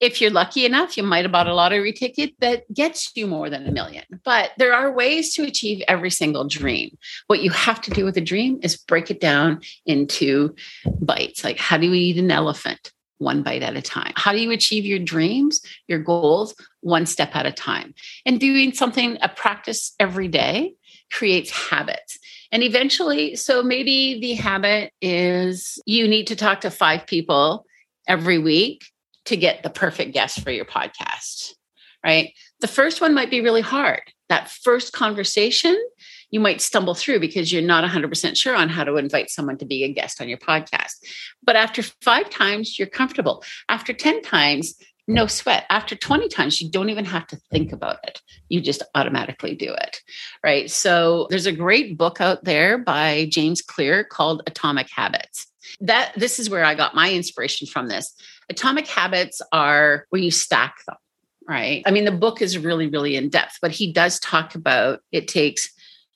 If 0.00 0.20
you're 0.20 0.30
lucky 0.30 0.66
enough, 0.66 0.98
you 0.98 1.02
might 1.02 1.24
have 1.24 1.32
bought 1.32 1.46
a 1.46 1.54
lottery 1.54 1.92
ticket 1.92 2.34
that 2.40 2.70
gets 2.74 3.10
you 3.14 3.26
more 3.26 3.48
than 3.48 3.66
a 3.66 3.72
million. 3.72 4.04
But 4.22 4.50
there 4.58 4.74
are 4.74 4.92
ways 4.92 5.32
to 5.34 5.44
achieve 5.44 5.82
every 5.88 6.10
single 6.10 6.46
dream. 6.46 6.98
What 7.28 7.42
you 7.42 7.50
have 7.50 7.80
to 7.82 7.90
do 7.90 8.04
with 8.04 8.16
a 8.18 8.20
dream 8.20 8.58
is 8.62 8.76
break 8.76 9.10
it 9.10 9.20
down 9.20 9.60
into 9.86 10.54
bites. 11.00 11.42
Like, 11.42 11.58
how 11.58 11.78
do 11.78 11.86
you 11.86 11.94
eat 11.94 12.18
an 12.18 12.30
elephant? 12.30 12.92
One 13.24 13.42
bite 13.42 13.62
at 13.62 13.76
a 13.76 13.82
time. 13.82 14.12
How 14.14 14.30
do 14.30 14.38
you 14.38 14.52
achieve 14.52 14.84
your 14.84 15.00
dreams, 15.00 15.60
your 15.88 15.98
goals, 15.98 16.54
one 16.80 17.06
step 17.06 17.34
at 17.34 17.46
a 17.46 17.52
time? 17.52 17.94
And 18.24 18.38
doing 18.38 18.72
something, 18.72 19.18
a 19.22 19.28
practice 19.28 19.94
every 19.98 20.28
day 20.28 20.74
creates 21.10 21.50
habits. 21.50 22.18
And 22.52 22.62
eventually, 22.62 23.34
so 23.34 23.62
maybe 23.62 24.20
the 24.20 24.34
habit 24.34 24.92
is 25.00 25.82
you 25.86 26.06
need 26.06 26.28
to 26.28 26.36
talk 26.36 26.60
to 26.60 26.70
five 26.70 27.06
people 27.06 27.66
every 28.06 28.38
week 28.38 28.84
to 29.24 29.36
get 29.36 29.62
the 29.62 29.70
perfect 29.70 30.12
guest 30.12 30.40
for 30.40 30.50
your 30.50 30.64
podcast, 30.64 31.54
right? 32.04 32.32
The 32.60 32.68
first 32.68 33.00
one 33.00 33.14
might 33.14 33.30
be 33.30 33.40
really 33.40 33.62
hard. 33.62 34.02
That 34.28 34.50
first 34.50 34.92
conversation, 34.92 35.76
you 36.34 36.40
might 36.40 36.60
stumble 36.60 36.96
through 36.96 37.20
because 37.20 37.52
you're 37.52 37.62
not 37.62 37.88
100% 37.88 38.36
sure 38.36 38.56
on 38.56 38.68
how 38.68 38.82
to 38.82 38.96
invite 38.96 39.30
someone 39.30 39.56
to 39.56 39.64
be 39.64 39.84
a 39.84 39.92
guest 39.92 40.20
on 40.20 40.28
your 40.28 40.36
podcast. 40.36 40.96
But 41.44 41.54
after 41.54 41.80
five 42.02 42.28
times, 42.28 42.76
you're 42.76 42.88
comfortable. 42.88 43.44
After 43.68 43.92
10 43.92 44.20
times, 44.22 44.74
no 45.06 45.28
sweat. 45.28 45.64
After 45.70 45.94
20 45.94 46.26
times, 46.26 46.60
you 46.60 46.68
don't 46.68 46.90
even 46.90 47.04
have 47.04 47.28
to 47.28 47.36
think 47.52 47.70
about 47.70 47.98
it. 48.02 48.20
You 48.48 48.60
just 48.60 48.82
automatically 48.96 49.54
do 49.54 49.72
it. 49.74 50.00
Right. 50.42 50.68
So 50.68 51.28
there's 51.30 51.46
a 51.46 51.52
great 51.52 51.96
book 51.96 52.20
out 52.20 52.42
there 52.42 52.78
by 52.78 53.28
James 53.30 53.62
Clear 53.62 54.02
called 54.02 54.42
Atomic 54.48 54.88
Habits. 54.90 55.46
That 55.82 56.14
this 56.16 56.40
is 56.40 56.50
where 56.50 56.64
I 56.64 56.74
got 56.74 56.96
my 56.96 57.12
inspiration 57.12 57.68
from 57.68 57.86
this. 57.86 58.12
Atomic 58.50 58.88
habits 58.88 59.40
are 59.52 60.06
where 60.10 60.20
you 60.20 60.32
stack 60.32 60.84
them, 60.88 60.96
right? 61.48 61.84
I 61.86 61.92
mean, 61.92 62.06
the 62.06 62.10
book 62.10 62.42
is 62.42 62.58
really, 62.58 62.88
really 62.88 63.14
in 63.14 63.28
depth, 63.28 63.58
but 63.62 63.70
he 63.70 63.92
does 63.92 64.18
talk 64.18 64.56
about 64.56 64.98
it 65.12 65.28
takes 65.28 65.70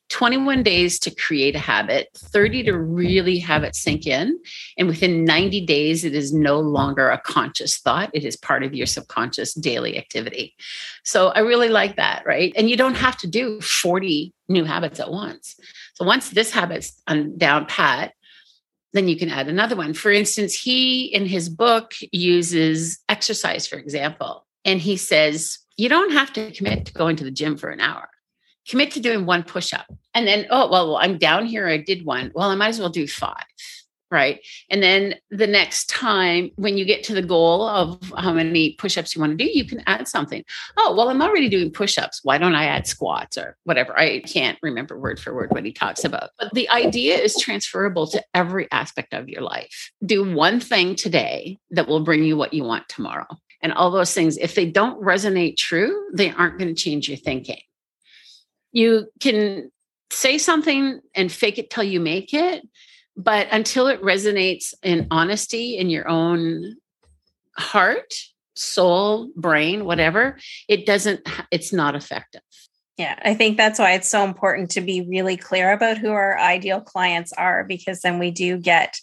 21 0.08 0.62
days 0.62 0.98
to 1.00 1.14
create 1.14 1.54
a 1.54 1.58
habit, 1.58 2.08
30 2.14 2.64
to 2.64 2.78
really 2.78 3.38
have 3.38 3.62
it 3.62 3.74
sink 3.74 4.06
in. 4.06 4.38
And 4.76 4.88
within 4.88 5.24
90 5.24 5.66
days, 5.66 6.04
it 6.04 6.14
is 6.14 6.32
no 6.32 6.58
longer 6.60 7.10
a 7.10 7.18
conscious 7.18 7.78
thought. 7.78 8.10
It 8.14 8.24
is 8.24 8.36
part 8.36 8.62
of 8.62 8.74
your 8.74 8.86
subconscious 8.86 9.54
daily 9.54 9.98
activity. 9.98 10.54
So 11.04 11.28
I 11.28 11.40
really 11.40 11.68
like 11.68 11.96
that, 11.96 12.24
right? 12.26 12.52
And 12.56 12.70
you 12.70 12.76
don't 12.76 12.96
have 12.96 13.16
to 13.18 13.26
do 13.26 13.60
40 13.60 14.32
new 14.48 14.64
habits 14.64 14.98
at 14.98 15.10
once. 15.10 15.56
So 15.94 16.04
once 16.04 16.30
this 16.30 16.50
habit's 16.50 16.92
down 17.36 17.66
pat, 17.66 18.14
then 18.94 19.08
you 19.08 19.16
can 19.16 19.28
add 19.28 19.48
another 19.48 19.76
one. 19.76 19.92
For 19.92 20.10
instance, 20.10 20.54
he 20.54 21.04
in 21.04 21.26
his 21.26 21.50
book 21.50 21.92
uses 22.12 22.98
exercise, 23.08 23.66
for 23.66 23.76
example, 23.76 24.46
and 24.64 24.80
he 24.80 24.96
says, 24.96 25.58
you 25.76 25.88
don't 25.88 26.12
have 26.12 26.32
to 26.32 26.50
commit 26.52 26.86
to 26.86 26.92
going 26.92 27.16
to 27.16 27.24
the 27.24 27.30
gym 27.30 27.56
for 27.56 27.68
an 27.68 27.80
hour 27.80 28.08
commit 28.68 28.90
to 28.92 29.00
doing 29.00 29.26
one 29.26 29.42
push 29.42 29.72
up. 29.72 29.86
And 30.14 30.26
then, 30.26 30.46
oh, 30.50 30.70
well, 30.70 30.96
I'm 30.96 31.18
down 31.18 31.46
here. 31.46 31.68
I 31.68 31.78
did 31.78 32.04
one. 32.04 32.30
Well, 32.34 32.50
I 32.50 32.54
might 32.54 32.68
as 32.68 32.80
well 32.80 32.88
do 32.88 33.06
five. 33.06 33.44
Right. 34.10 34.40
And 34.70 34.82
then 34.82 35.16
the 35.30 35.46
next 35.46 35.90
time 35.90 36.50
when 36.56 36.78
you 36.78 36.86
get 36.86 37.04
to 37.04 37.14
the 37.14 37.20
goal 37.20 37.68
of 37.68 38.00
how 38.16 38.32
many 38.32 38.72
push 38.72 38.96
ups 38.96 39.14
you 39.14 39.20
want 39.20 39.38
to 39.38 39.44
do, 39.44 39.50
you 39.52 39.66
can 39.66 39.82
add 39.86 40.08
something. 40.08 40.44
Oh, 40.78 40.94
well, 40.96 41.10
I'm 41.10 41.20
already 41.20 41.50
doing 41.50 41.70
push 41.70 41.98
ups. 41.98 42.20
Why 42.22 42.38
don't 42.38 42.54
I 42.54 42.64
add 42.64 42.86
squats 42.86 43.36
or 43.36 43.58
whatever? 43.64 43.98
I 43.98 44.20
can't 44.20 44.58
remember 44.62 44.98
word 44.98 45.20
for 45.20 45.34
word 45.34 45.52
what 45.52 45.66
he 45.66 45.72
talks 45.72 46.04
about. 46.04 46.30
But 46.38 46.54
the 46.54 46.70
idea 46.70 47.18
is 47.18 47.36
transferable 47.36 48.06
to 48.06 48.24
every 48.32 48.66
aspect 48.72 49.12
of 49.12 49.28
your 49.28 49.42
life. 49.42 49.92
Do 50.04 50.34
one 50.34 50.58
thing 50.58 50.94
today 50.94 51.58
that 51.72 51.86
will 51.86 52.00
bring 52.00 52.24
you 52.24 52.34
what 52.34 52.54
you 52.54 52.64
want 52.64 52.88
tomorrow. 52.88 53.26
And 53.60 53.74
all 53.74 53.90
those 53.90 54.14
things, 54.14 54.38
if 54.38 54.54
they 54.54 54.64
don't 54.64 55.02
resonate 55.02 55.58
true, 55.58 56.08
they 56.14 56.30
aren't 56.30 56.58
going 56.58 56.74
to 56.74 56.82
change 56.82 57.08
your 57.08 57.18
thinking 57.18 57.60
you 58.72 59.08
can 59.20 59.70
say 60.10 60.38
something 60.38 61.00
and 61.14 61.30
fake 61.30 61.58
it 61.58 61.70
till 61.70 61.84
you 61.84 62.00
make 62.00 62.32
it 62.32 62.66
but 63.16 63.48
until 63.50 63.88
it 63.88 64.00
resonates 64.00 64.72
in 64.82 65.06
honesty 65.10 65.76
in 65.76 65.90
your 65.90 66.08
own 66.08 66.76
heart 67.56 68.14
soul 68.54 69.30
brain 69.36 69.84
whatever 69.84 70.38
it 70.68 70.86
doesn't 70.86 71.28
it's 71.50 71.72
not 71.72 71.94
effective. 71.94 72.40
Yeah 72.96 73.18
i 73.22 73.34
think 73.34 73.56
that's 73.56 73.78
why 73.78 73.92
it's 73.92 74.08
so 74.08 74.24
important 74.24 74.70
to 74.72 74.80
be 74.80 75.06
really 75.08 75.36
clear 75.36 75.72
about 75.72 75.98
who 75.98 76.10
our 76.10 76.38
ideal 76.38 76.80
clients 76.80 77.32
are 77.32 77.64
because 77.64 78.00
then 78.00 78.18
we 78.18 78.30
do 78.30 78.56
get 78.56 78.96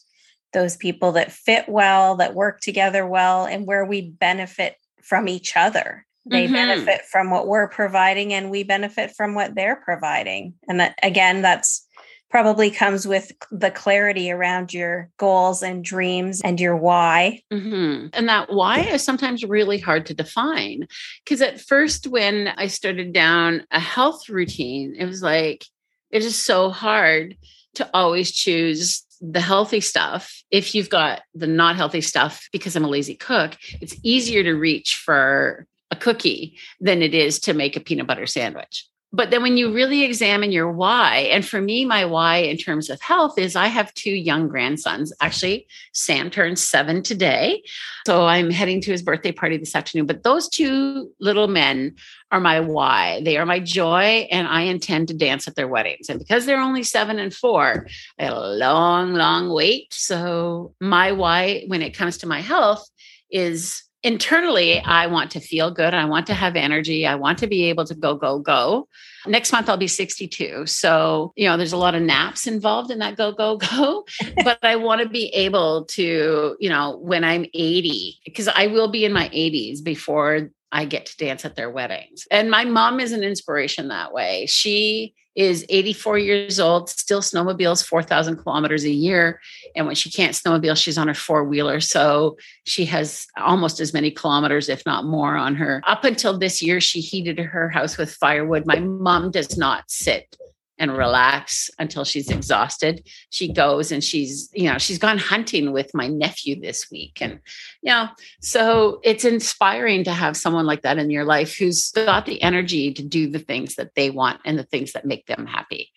those 0.53 0.77
people 0.77 1.11
that 1.13 1.31
fit 1.31 1.67
well 1.67 2.15
that 2.15 2.33
work 2.33 2.61
together 2.61 3.05
well 3.05 3.45
and 3.45 3.67
where 3.67 3.85
we 3.85 4.09
benefit 4.09 4.75
from 5.03 5.27
each 5.27 5.55
other 5.55 6.05
they 6.25 6.45
mm-hmm. 6.45 6.53
benefit 6.53 7.01
from 7.05 7.29
what 7.29 7.47
we're 7.47 7.67
providing 7.67 8.33
and 8.33 8.49
we 8.49 8.63
benefit 8.63 9.15
from 9.15 9.35
what 9.35 9.55
they're 9.55 9.75
providing 9.75 10.53
and 10.67 10.79
that 10.79 10.97
again 11.03 11.41
that's 11.41 11.85
probably 12.29 12.69
comes 12.71 13.07
with 13.07 13.31
the 13.51 13.71
clarity 13.71 14.31
around 14.31 14.73
your 14.73 15.09
goals 15.17 15.61
and 15.63 15.85
dreams 15.85 16.41
and 16.41 16.59
your 16.59 16.75
why 16.75 17.41
mm-hmm. 17.51 18.07
and 18.13 18.27
that 18.27 18.51
why 18.51 18.79
is 18.79 19.03
sometimes 19.03 19.43
really 19.43 19.79
hard 19.79 20.05
to 20.05 20.13
define 20.13 20.87
because 21.23 21.41
at 21.41 21.61
first 21.61 22.07
when 22.07 22.49
i 22.57 22.67
started 22.67 23.13
down 23.13 23.63
a 23.71 23.79
health 23.79 24.27
routine 24.27 24.95
it 24.97 25.05
was 25.05 25.21
like 25.21 25.63
it 26.11 26.23
is 26.23 26.35
so 26.35 26.69
hard 26.69 27.37
to 27.75 27.89
always 27.93 28.31
choose 28.31 29.03
the 29.21 29.41
healthy 29.41 29.79
stuff 29.79 30.43
if 30.51 30.75
you've 30.75 30.89
got 30.89 31.21
the 31.33 31.47
not 31.47 31.75
healthy 31.75 32.01
stuff 32.01 32.47
because 32.51 32.75
i'm 32.75 32.83
a 32.83 32.89
lazy 32.89 33.15
cook 33.15 33.55
it's 33.81 33.95
easier 34.03 34.43
to 34.43 34.53
reach 34.53 35.01
for 35.05 35.65
a 35.95 35.99
cookie 35.99 36.57
than 36.79 37.01
it 37.01 37.13
is 37.13 37.39
to 37.39 37.53
make 37.53 37.75
a 37.75 37.79
peanut 37.79 38.07
butter 38.07 38.27
sandwich. 38.27 38.87
But 39.15 39.31
then 39.31 39.41
when 39.43 39.55
you 39.55 39.73
really 39.73 40.03
examine 40.03 40.51
your 40.51 40.69
why, 40.69 41.29
and 41.31 41.45
for 41.45 41.61
me, 41.61 41.85
my 41.85 42.03
why 42.03 42.37
in 42.37 42.57
terms 42.57 42.89
of 42.89 42.99
health 42.99 43.39
is 43.39 43.55
I 43.55 43.67
have 43.67 43.93
two 43.93 44.11
young 44.11 44.49
grandsons. 44.49 45.13
Actually, 45.21 45.67
Sam 45.93 46.29
turns 46.29 46.61
seven 46.61 47.01
today. 47.01 47.63
So 48.05 48.25
I'm 48.25 48.49
heading 48.49 48.81
to 48.81 48.91
his 48.91 49.01
birthday 49.01 49.31
party 49.31 49.55
this 49.55 49.73
afternoon. 49.73 50.05
But 50.05 50.23
those 50.23 50.49
two 50.49 51.09
little 51.21 51.47
men 51.47 51.95
are 52.31 52.41
my 52.41 52.59
why. 52.59 53.21
They 53.23 53.37
are 53.37 53.45
my 53.45 53.61
joy, 53.61 54.27
and 54.31 54.49
I 54.49 54.61
intend 54.63 55.07
to 55.07 55.13
dance 55.13 55.47
at 55.47 55.55
their 55.55 55.69
weddings. 55.69 56.09
And 56.09 56.19
because 56.19 56.45
they're 56.45 56.59
only 56.59 56.83
seven 56.83 57.17
and 57.17 57.33
four, 57.33 57.87
I 58.19 58.23
had 58.23 58.33
a 58.33 58.49
long, 58.49 59.13
long 59.13 59.49
wait. 59.53 59.93
So 59.93 60.73
my 60.81 61.13
why 61.13 61.63
when 61.67 61.81
it 61.81 61.95
comes 61.95 62.17
to 62.17 62.27
my 62.27 62.41
health 62.41 62.85
is 63.31 63.84
internally, 64.05 64.79
I 64.79 65.07
want 65.07 65.31
to 65.31 65.39
feel 65.39 65.71
good. 65.71 65.95
I 65.95 66.05
want 66.05 66.27
to 66.27 66.35
have 66.35 66.55
energy. 66.55 67.07
I 67.07 67.15
want 67.15 67.39
to 67.39 67.47
be 67.47 67.65
able 67.65 67.85
to 67.85 67.95
go, 67.95 68.15
go, 68.15 68.37
go. 68.37 68.87
Next 69.25 69.51
month, 69.51 69.67
I'll 69.67 69.77
be 69.77 69.87
62. 69.87 70.67
So, 70.67 71.33
you 71.35 71.49
know, 71.49 71.57
there's 71.57 71.73
a 71.73 71.77
lot 71.77 71.95
of 71.95 72.03
naps 72.03 72.45
involved 72.45 72.91
in 72.91 72.99
that 72.99 73.17
go, 73.17 73.31
go, 73.31 73.57
go. 73.57 74.05
but 74.43 74.59
I 74.63 74.75
want 74.75 75.01
to 75.01 75.09
be 75.09 75.29
able 75.29 75.85
to, 75.85 76.55
you 76.59 76.69
know, 76.69 76.97
when 76.97 77.23
I'm 77.23 77.45
80, 77.55 78.19
because 78.23 78.47
I 78.47 78.67
will 78.67 78.89
be 78.89 79.05
in 79.05 79.11
my 79.11 79.27
80s 79.29 79.83
before 79.83 80.51
I 80.71 80.85
get 80.85 81.07
to 81.07 81.17
dance 81.17 81.43
at 81.43 81.55
their 81.55 81.71
weddings. 81.71 82.27
And 82.29 82.51
my 82.51 82.63
mom 82.63 82.99
is 82.99 83.11
an 83.11 83.23
inspiration 83.23 83.87
that 83.87 84.13
way. 84.13 84.45
She 84.45 85.15
is 85.35 85.65
84 85.69 86.17
years 86.17 86.59
old, 86.59 86.89
still 86.89 87.21
snowmobiles 87.21 87.85
4,000 87.85 88.37
kilometers 88.37 88.85
a 88.85 88.89
year. 88.89 89.41
And 89.75 89.85
when 89.85 89.95
she 89.95 90.09
can't 90.09 90.33
snowmobile, 90.33 90.77
she's 90.77 90.97
on 90.97 91.07
her 91.09 91.13
four 91.13 91.43
wheeler. 91.43 91.81
So 91.81 92.37
she 92.63 92.85
has 92.85 93.27
almost 93.37 93.79
as 93.79 93.93
many 93.93 94.11
kilometers, 94.11 94.69
if 94.69 94.85
not 94.85 95.05
more, 95.05 95.35
on 95.35 95.55
her. 95.55 95.81
Up 95.85 96.03
until 96.05 96.37
this 96.37 96.61
year, 96.61 96.79
she 96.79 97.01
heated 97.01 97.37
her 97.37 97.69
house 97.69 97.97
with 97.97 98.13
firewood. 98.13 98.65
My 98.65 98.79
mom 98.79 99.31
does 99.31 99.57
not 99.57 99.89
sit 99.91 100.37
and 100.77 100.97
relax 100.97 101.69
until 101.79 102.03
she's 102.03 102.29
exhausted. 102.29 103.07
She 103.29 103.51
goes 103.51 103.91
and 103.91 104.03
she's, 104.03 104.49
you 104.53 104.71
know, 104.71 104.77
she's 104.77 104.97
gone 104.97 105.17
hunting 105.17 105.71
with 105.71 105.91
my 105.93 106.07
nephew 106.07 106.59
this 106.59 106.89
week. 106.91 107.19
And, 107.21 107.39
you 107.81 107.91
know, 107.91 108.09
so 108.41 108.99
it's 109.03 109.25
inspiring 109.25 110.03
to 110.03 110.11
have 110.11 110.35
someone 110.35 110.65
like 110.65 110.81
that 110.81 110.97
in 110.97 111.09
your 111.09 111.25
life 111.25 111.55
who's 111.57 111.91
got 111.91 112.25
the 112.25 112.41
energy 112.41 112.93
to 112.93 113.03
do 113.03 113.29
the 113.29 113.39
things 113.39 113.75
that 113.75 113.95
they 113.95 114.09
want 114.09 114.41
and 114.45 114.59
the 114.59 114.63
things 114.63 114.93
that 114.93 115.05
make 115.05 115.25
them 115.27 115.45
happy. 115.45 115.91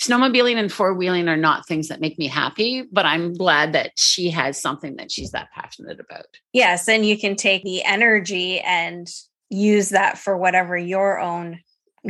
Snowmobiling 0.00 0.56
and 0.56 0.72
four 0.72 0.94
wheeling 0.94 1.28
are 1.28 1.36
not 1.36 1.66
things 1.66 1.88
that 1.88 2.00
make 2.00 2.18
me 2.18 2.28
happy, 2.28 2.84
but 2.92 3.04
I'm 3.04 3.34
glad 3.34 3.72
that 3.72 3.98
she 3.98 4.30
has 4.30 4.60
something 4.60 4.94
that 4.96 5.10
she's 5.10 5.32
that 5.32 5.50
passionate 5.52 5.98
about. 5.98 6.26
Yes. 6.52 6.88
And 6.88 7.04
you 7.04 7.18
can 7.18 7.34
take 7.34 7.64
the 7.64 7.82
energy 7.84 8.60
and 8.60 9.08
use 9.50 9.88
that 9.88 10.18
for 10.18 10.36
whatever 10.36 10.76
your 10.76 11.18
own 11.18 11.60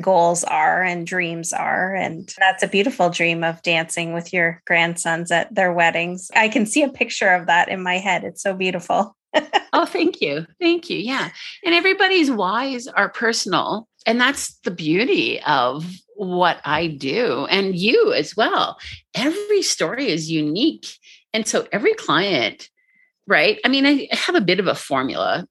goals 0.00 0.44
are 0.44 0.82
and 0.82 1.06
dreams 1.06 1.52
are. 1.52 1.94
And 1.94 2.32
that's 2.38 2.62
a 2.62 2.68
beautiful 2.68 3.10
dream 3.10 3.44
of 3.44 3.62
dancing 3.62 4.12
with 4.12 4.32
your 4.32 4.62
grandsons 4.66 5.30
at 5.30 5.54
their 5.54 5.72
weddings. 5.72 6.30
I 6.34 6.48
can 6.48 6.66
see 6.66 6.82
a 6.82 6.88
picture 6.88 7.32
of 7.32 7.46
that 7.46 7.68
in 7.68 7.82
my 7.82 7.98
head. 7.98 8.24
It's 8.24 8.42
so 8.42 8.54
beautiful. 8.54 9.16
oh, 9.72 9.86
thank 9.86 10.20
you. 10.20 10.46
Thank 10.60 10.90
you. 10.90 10.98
Yeah. 10.98 11.30
And 11.64 11.74
everybody's 11.74 12.30
whys 12.30 12.86
are 12.86 13.08
personal. 13.08 13.88
And 14.06 14.20
that's 14.20 14.58
the 14.60 14.70
beauty 14.70 15.40
of 15.42 15.84
what 16.16 16.60
I 16.64 16.88
do 16.88 17.46
and 17.46 17.76
you 17.76 18.12
as 18.12 18.36
well. 18.36 18.78
Every 19.14 19.62
story 19.62 20.08
is 20.08 20.30
unique. 20.30 20.86
And 21.32 21.46
so 21.46 21.68
every 21.72 21.94
client, 21.94 22.68
right? 23.26 23.58
I 23.64 23.68
mean, 23.68 23.86
I 23.86 24.08
have 24.12 24.34
a 24.34 24.40
bit 24.40 24.60
of 24.60 24.66
a 24.66 24.74
formula 24.74 25.46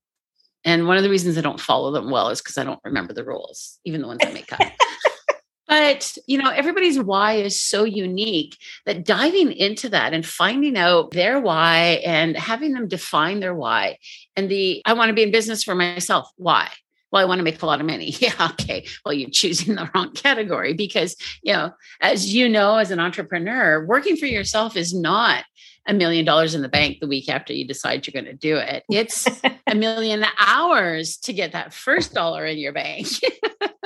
and 0.68 0.86
one 0.86 0.98
of 0.98 1.04
the 1.04 1.10
reasons 1.10 1.38
I 1.38 1.42
don't 1.42 1.62
follow 1.62 1.92
them 1.92 2.12
well 2.12 2.28
is 2.28 2.42
because 2.42 2.58
I 2.58 2.66
don't 2.66 2.82
remember 2.84 3.14
the 3.14 3.24
rules, 3.24 3.80
even 3.86 4.02
the 4.02 4.08
ones 4.08 4.20
I 4.22 4.32
make 4.32 4.52
up. 4.52 4.60
but 5.68 6.18
you 6.28 6.38
know 6.38 6.50
everybody's 6.50 7.00
why 7.00 7.36
is 7.36 7.60
so 7.60 7.86
unique 7.86 8.58
that 8.86 9.06
diving 9.06 9.54
into 9.54 9.88
that 9.90 10.14
and 10.14 10.26
finding 10.26 10.78
out 10.78 11.12
their 11.12 11.40
why 11.40 12.02
and 12.06 12.36
having 12.36 12.74
them 12.74 12.88
define 12.88 13.40
their 13.40 13.56
why 13.56 13.98
and 14.36 14.50
the 14.50 14.82
i 14.86 14.92
want 14.92 15.08
to 15.10 15.14
be 15.14 15.24
in 15.24 15.32
business 15.32 15.64
for 15.64 15.74
myself. 15.74 16.30
Why? 16.36 16.70
Well 17.14 17.22
i 17.22 17.26
want 17.26 17.40
to 17.40 17.44
make 17.44 17.62
a 17.62 17.66
lot 17.66 17.80
of 17.80 17.86
money. 17.86 18.14
Yeah 18.20 18.34
okay. 18.52 18.86
Well 19.06 19.14
you're 19.14 19.30
choosing 19.30 19.76
the 19.76 19.90
wrong 19.96 20.12
category 20.14 20.74
because 20.74 21.16
you 21.44 21.54
know 21.54 21.72
as 22.02 22.34
you 22.34 22.50
know 22.50 22.76
as 22.76 22.92
an 22.92 23.00
entrepreneur 23.00 23.86
working 23.86 24.18
for 24.18 24.26
yourself 24.26 24.76
is 24.76 24.94
not 24.94 25.46
a 25.88 25.94
million 25.94 26.25
dollars 26.25 26.53
in 26.53 26.62
the 26.62 26.70
bank 26.70 27.00
the 27.00 27.08
week 27.08 27.29
after 27.29 27.53
you 27.53 27.65
decide 27.65 28.06
you're 28.06 28.22
going 28.22 28.32
to 28.32 28.38
do 28.38 28.58
it. 28.58 28.84
It's 28.89 29.27
a 29.67 29.75
million 29.75 30.25
hours 30.38 31.17
to 31.17 31.34
get 31.34 31.53
that 31.53 31.74
first 31.74 32.13
dollar 32.13 32.46
in 32.46 32.58
your 32.58 32.74
bank. 32.74 33.08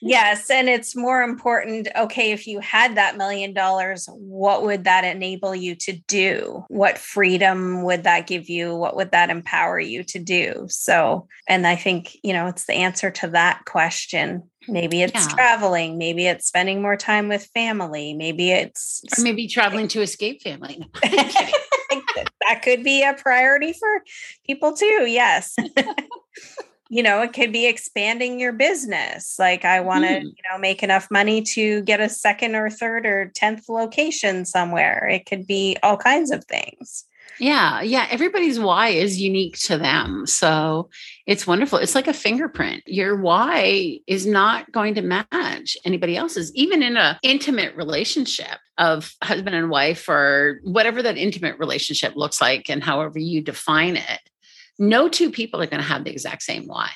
yes. 0.00 0.50
And 0.50 0.68
it's 0.68 0.96
more 0.96 1.22
important. 1.22 1.88
Okay, 1.96 2.32
if 2.32 2.46
you 2.46 2.60
had 2.60 2.96
that 2.96 3.16
million 3.16 3.52
dollars, 3.52 4.08
what 4.12 4.62
would 4.62 4.84
that 4.84 5.04
enable 5.04 5.54
you 5.54 5.74
to 5.76 5.92
do? 6.06 6.64
What 6.68 6.98
freedom 6.98 7.82
would 7.84 8.04
that 8.04 8.26
give 8.26 8.48
you? 8.48 8.74
What 8.74 8.96
would 8.96 9.12
that 9.12 9.30
empower 9.30 9.78
you 9.80 10.02
to 10.04 10.18
do? 10.18 10.66
So, 10.68 11.28
and 11.48 11.66
I 11.66 11.76
think, 11.76 12.16
you 12.22 12.32
know, 12.32 12.46
it's 12.46 12.66
the 12.66 12.74
answer 12.74 13.10
to 13.10 13.28
that 13.28 13.64
question 13.64 14.42
Maybe 14.68 15.02
it's 15.02 15.12
yeah. 15.14 15.28
traveling. 15.28 15.98
Maybe 15.98 16.26
it's 16.26 16.46
spending 16.46 16.80
more 16.80 16.96
time 16.96 17.28
with 17.28 17.44
family. 17.54 18.14
Maybe 18.14 18.50
it's 18.50 19.02
or 19.16 19.22
maybe 19.22 19.46
traveling 19.46 19.88
to 19.88 20.02
escape 20.02 20.42
family. 20.42 20.88
that 21.02 22.62
could 22.62 22.82
be 22.82 23.02
a 23.02 23.14
priority 23.14 23.72
for 23.72 24.02
people 24.46 24.74
too. 24.74 25.06
Yes. 25.06 25.54
you 26.90 27.02
know, 27.02 27.22
it 27.22 27.32
could 27.32 27.52
be 27.52 27.66
expanding 27.66 28.38
your 28.38 28.52
business. 28.52 29.36
Like 29.38 29.64
I 29.64 29.80
want 29.80 30.04
to, 30.04 30.10
mm. 30.10 30.22
you 30.22 30.42
know, 30.50 30.58
make 30.58 30.82
enough 30.82 31.10
money 31.10 31.42
to 31.54 31.82
get 31.82 32.00
a 32.00 32.08
second 32.08 32.54
or 32.54 32.68
third 32.70 33.06
or 33.06 33.32
10th 33.40 33.68
location 33.68 34.44
somewhere. 34.44 35.08
It 35.08 35.26
could 35.26 35.46
be 35.46 35.76
all 35.82 35.96
kinds 35.96 36.30
of 36.30 36.44
things. 36.44 37.06
Yeah, 37.40 37.80
yeah. 37.82 38.06
Everybody's 38.10 38.60
why 38.60 38.88
is 38.88 39.20
unique 39.20 39.58
to 39.60 39.76
them. 39.76 40.26
So 40.26 40.88
it's 41.26 41.46
wonderful. 41.46 41.78
It's 41.78 41.94
like 41.94 42.06
a 42.06 42.12
fingerprint. 42.12 42.82
Your 42.86 43.16
why 43.16 43.98
is 44.06 44.24
not 44.26 44.70
going 44.70 44.94
to 44.94 45.02
match 45.02 45.76
anybody 45.84 46.16
else's, 46.16 46.54
even 46.54 46.82
in 46.82 46.96
an 46.96 47.16
intimate 47.22 47.74
relationship 47.74 48.58
of 48.78 49.12
husband 49.22 49.56
and 49.56 49.70
wife 49.70 50.08
or 50.08 50.60
whatever 50.62 51.02
that 51.02 51.16
intimate 51.16 51.58
relationship 51.58 52.14
looks 52.14 52.40
like 52.40 52.70
and 52.70 52.84
however 52.84 53.18
you 53.18 53.40
define 53.40 53.96
it. 53.96 54.20
No 54.78 55.08
two 55.08 55.30
people 55.30 55.62
are 55.62 55.66
going 55.66 55.82
to 55.82 55.88
have 55.88 56.04
the 56.04 56.10
exact 56.10 56.42
same 56.42 56.64
why. 56.66 56.90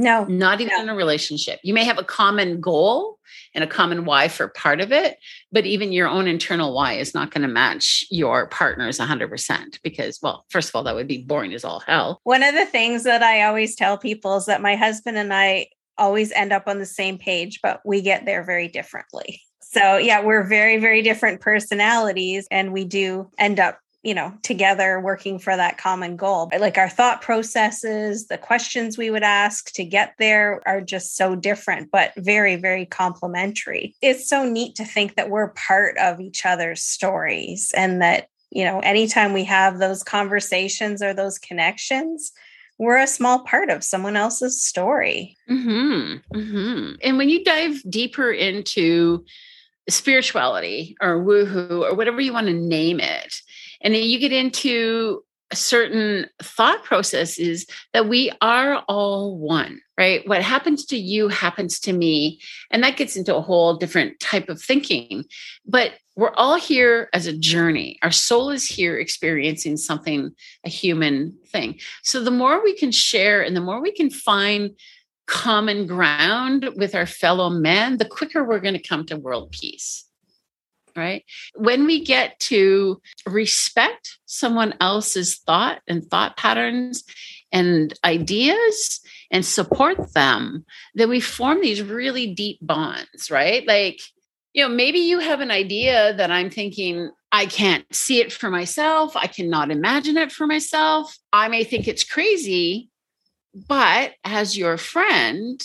No, 0.00 0.24
not 0.24 0.62
even 0.62 0.76
no. 0.76 0.82
in 0.84 0.88
a 0.88 0.94
relationship. 0.94 1.60
You 1.62 1.74
may 1.74 1.84
have 1.84 1.98
a 1.98 2.04
common 2.04 2.60
goal 2.60 3.18
and 3.54 3.62
a 3.62 3.66
common 3.66 4.06
why 4.06 4.28
for 4.28 4.48
part 4.48 4.80
of 4.80 4.92
it, 4.92 5.18
but 5.52 5.66
even 5.66 5.92
your 5.92 6.08
own 6.08 6.26
internal 6.26 6.74
why 6.74 6.94
is 6.94 7.12
not 7.12 7.30
going 7.30 7.42
to 7.42 7.48
match 7.48 8.06
your 8.10 8.46
partner's 8.48 8.98
100% 8.98 9.78
because, 9.82 10.18
well, 10.22 10.46
first 10.48 10.70
of 10.70 10.74
all, 10.74 10.84
that 10.84 10.94
would 10.94 11.06
be 11.06 11.22
boring 11.22 11.52
as 11.52 11.64
all 11.64 11.80
hell. 11.80 12.20
One 12.24 12.42
of 12.42 12.54
the 12.54 12.64
things 12.64 13.04
that 13.04 13.22
I 13.22 13.42
always 13.42 13.76
tell 13.76 13.98
people 13.98 14.36
is 14.36 14.46
that 14.46 14.62
my 14.62 14.74
husband 14.74 15.18
and 15.18 15.34
I 15.34 15.68
always 15.98 16.32
end 16.32 16.52
up 16.52 16.64
on 16.66 16.78
the 16.78 16.86
same 16.86 17.18
page, 17.18 17.60
but 17.62 17.80
we 17.84 18.00
get 18.00 18.24
there 18.24 18.42
very 18.42 18.68
differently. 18.68 19.42
So, 19.60 19.98
yeah, 19.98 20.24
we're 20.24 20.44
very, 20.44 20.78
very 20.78 21.02
different 21.02 21.40
personalities, 21.42 22.48
and 22.50 22.72
we 22.72 22.84
do 22.84 23.30
end 23.38 23.60
up 23.60 23.78
you 24.02 24.14
know 24.14 24.32
together 24.42 25.00
working 25.00 25.38
for 25.38 25.56
that 25.56 25.78
common 25.78 26.16
goal. 26.16 26.50
Like 26.58 26.78
our 26.78 26.88
thought 26.88 27.22
processes 27.22 28.26
the 28.26 28.38
questions 28.38 28.96
we 28.96 29.10
would 29.10 29.22
ask 29.22 29.72
to 29.72 29.84
get 29.84 30.14
there 30.18 30.62
are 30.66 30.80
just 30.80 31.16
so 31.16 31.34
different 31.34 31.90
but 31.90 32.12
very 32.16 32.56
very 32.56 32.86
complementary. 32.86 33.94
It's 34.00 34.28
so 34.28 34.44
neat 34.44 34.74
to 34.76 34.84
think 34.84 35.16
that 35.16 35.30
we're 35.30 35.48
part 35.48 35.96
of 35.98 36.20
each 36.20 36.46
other's 36.46 36.82
stories 36.82 37.72
and 37.76 38.00
that 38.02 38.28
you 38.50 38.64
know 38.64 38.80
anytime 38.80 39.32
we 39.32 39.44
have 39.44 39.78
those 39.78 40.02
conversations 40.02 41.02
or 41.02 41.14
those 41.14 41.38
connections 41.38 42.32
we're 42.78 42.96
a 42.96 43.06
small 43.06 43.40
part 43.40 43.68
of 43.68 43.84
someone 43.84 44.16
else's 44.16 44.62
story. 44.62 45.36
Mm-hmm, 45.50 46.14
mm-hmm. 46.34 46.92
and 47.02 47.18
when 47.18 47.28
you 47.28 47.44
dive 47.44 47.82
deeper 47.90 48.32
into 48.32 49.22
spirituality 49.90 50.96
or 51.00 51.22
woohoo 51.22 51.82
or 51.82 51.94
whatever 51.94 52.22
you 52.22 52.32
want 52.32 52.46
to 52.46 52.54
name 52.54 52.98
it 53.00 53.42
and 53.80 53.94
then 53.94 54.02
you 54.02 54.18
get 54.18 54.32
into 54.32 55.22
certain 55.52 56.26
thought 56.42 56.84
processes 56.84 57.66
that 57.92 58.08
we 58.08 58.30
are 58.40 58.84
all 58.88 59.36
one, 59.36 59.80
right? 59.98 60.26
What 60.28 60.42
happens 60.42 60.84
to 60.86 60.96
you 60.96 61.28
happens 61.28 61.80
to 61.80 61.92
me. 61.92 62.40
And 62.70 62.82
that 62.84 62.96
gets 62.96 63.16
into 63.16 63.34
a 63.34 63.40
whole 63.40 63.76
different 63.76 64.20
type 64.20 64.48
of 64.48 64.62
thinking. 64.62 65.24
But 65.66 65.92
we're 66.16 66.34
all 66.34 66.56
here 66.56 67.08
as 67.12 67.26
a 67.26 67.36
journey. 67.36 67.98
Our 68.02 68.10
soul 68.10 68.50
is 68.50 68.66
here 68.66 68.98
experiencing 68.98 69.76
something, 69.76 70.32
a 70.64 70.68
human 70.68 71.36
thing. 71.48 71.80
So 72.02 72.22
the 72.22 72.30
more 72.30 72.62
we 72.62 72.76
can 72.76 72.92
share 72.92 73.42
and 73.42 73.56
the 73.56 73.60
more 73.60 73.80
we 73.80 73.92
can 73.92 74.10
find 74.10 74.70
common 75.26 75.86
ground 75.86 76.70
with 76.76 76.94
our 76.94 77.06
fellow 77.06 77.50
men, 77.50 77.96
the 77.96 78.04
quicker 78.04 78.44
we're 78.44 78.60
going 78.60 78.74
to 78.74 78.82
come 78.82 79.06
to 79.06 79.16
world 79.16 79.52
peace 79.52 80.04
right? 80.96 81.24
When 81.54 81.86
we 81.86 82.04
get 82.04 82.38
to 82.40 83.00
respect 83.26 84.18
someone 84.26 84.74
else's 84.80 85.36
thought 85.36 85.80
and 85.86 86.04
thought 86.04 86.36
patterns 86.36 87.04
and 87.52 87.92
ideas 88.04 89.00
and 89.30 89.44
support 89.44 90.12
them, 90.14 90.64
then 90.94 91.08
we 91.08 91.20
form 91.20 91.60
these 91.60 91.82
really 91.82 92.34
deep 92.34 92.58
bonds, 92.60 93.30
right? 93.30 93.66
Like, 93.66 94.00
you 94.52 94.62
know, 94.62 94.74
maybe 94.74 94.98
you 94.98 95.20
have 95.20 95.40
an 95.40 95.50
idea 95.50 96.14
that 96.14 96.30
I'm 96.30 96.50
thinking, 96.50 97.10
I 97.32 97.46
can't 97.46 97.84
see 97.94 98.20
it 98.20 98.32
for 98.32 98.50
myself. 98.50 99.16
I 99.16 99.28
cannot 99.28 99.70
imagine 99.70 100.16
it 100.16 100.32
for 100.32 100.46
myself. 100.46 101.16
I 101.32 101.48
may 101.48 101.62
think 101.62 101.86
it's 101.86 102.02
crazy, 102.02 102.90
but 103.54 104.12
as 104.24 104.58
your 104.58 104.76
friend, 104.76 105.64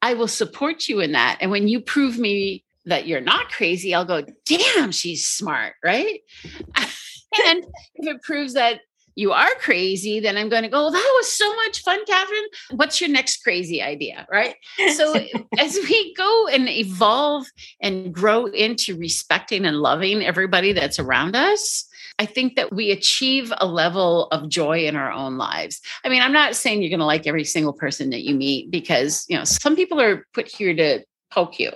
I 0.00 0.14
will 0.14 0.28
support 0.28 0.88
you 0.88 1.00
in 1.00 1.12
that. 1.12 1.38
And 1.40 1.50
when 1.50 1.68
you 1.68 1.80
prove 1.80 2.18
me 2.18 2.63
that 2.86 3.06
you're 3.06 3.20
not 3.20 3.50
crazy, 3.50 3.94
I'll 3.94 4.04
go, 4.04 4.24
damn, 4.46 4.92
she's 4.92 5.26
smart, 5.26 5.74
right? 5.84 6.20
and 6.76 7.64
if 7.94 8.06
it 8.06 8.22
proves 8.22 8.54
that 8.54 8.80
you 9.16 9.32
are 9.32 9.54
crazy, 9.60 10.20
then 10.20 10.36
I'm 10.36 10.48
going 10.48 10.64
to 10.64 10.68
go, 10.68 10.90
that 10.90 11.12
was 11.16 11.32
so 11.32 11.54
much 11.56 11.82
fun, 11.82 12.04
Katherine. 12.04 12.46
What's 12.72 13.00
your 13.00 13.10
next 13.10 13.42
crazy 13.42 13.80
idea? 13.80 14.26
Right. 14.30 14.56
So 14.96 15.14
as 15.58 15.74
we 15.88 16.14
go 16.14 16.48
and 16.48 16.68
evolve 16.68 17.46
and 17.80 18.12
grow 18.12 18.46
into 18.46 18.96
respecting 18.96 19.64
and 19.64 19.76
loving 19.76 20.24
everybody 20.24 20.72
that's 20.72 20.98
around 20.98 21.36
us, 21.36 21.86
I 22.18 22.26
think 22.26 22.56
that 22.56 22.72
we 22.72 22.90
achieve 22.90 23.52
a 23.58 23.66
level 23.66 24.28
of 24.28 24.48
joy 24.48 24.86
in 24.86 24.94
our 24.94 25.10
own 25.10 25.36
lives. 25.36 25.80
I 26.04 26.08
mean, 26.08 26.22
I'm 26.22 26.32
not 26.32 26.54
saying 26.54 26.80
you're 26.80 26.90
going 26.90 27.00
to 27.00 27.06
like 27.06 27.26
every 27.26 27.44
single 27.44 27.72
person 27.72 28.10
that 28.10 28.22
you 28.22 28.34
meet 28.34 28.70
because, 28.70 29.24
you 29.28 29.36
know, 29.36 29.44
some 29.44 29.74
people 29.74 30.00
are 30.00 30.26
put 30.32 30.48
here 30.48 30.74
to 30.74 31.04
poke 31.30 31.58
you 31.58 31.72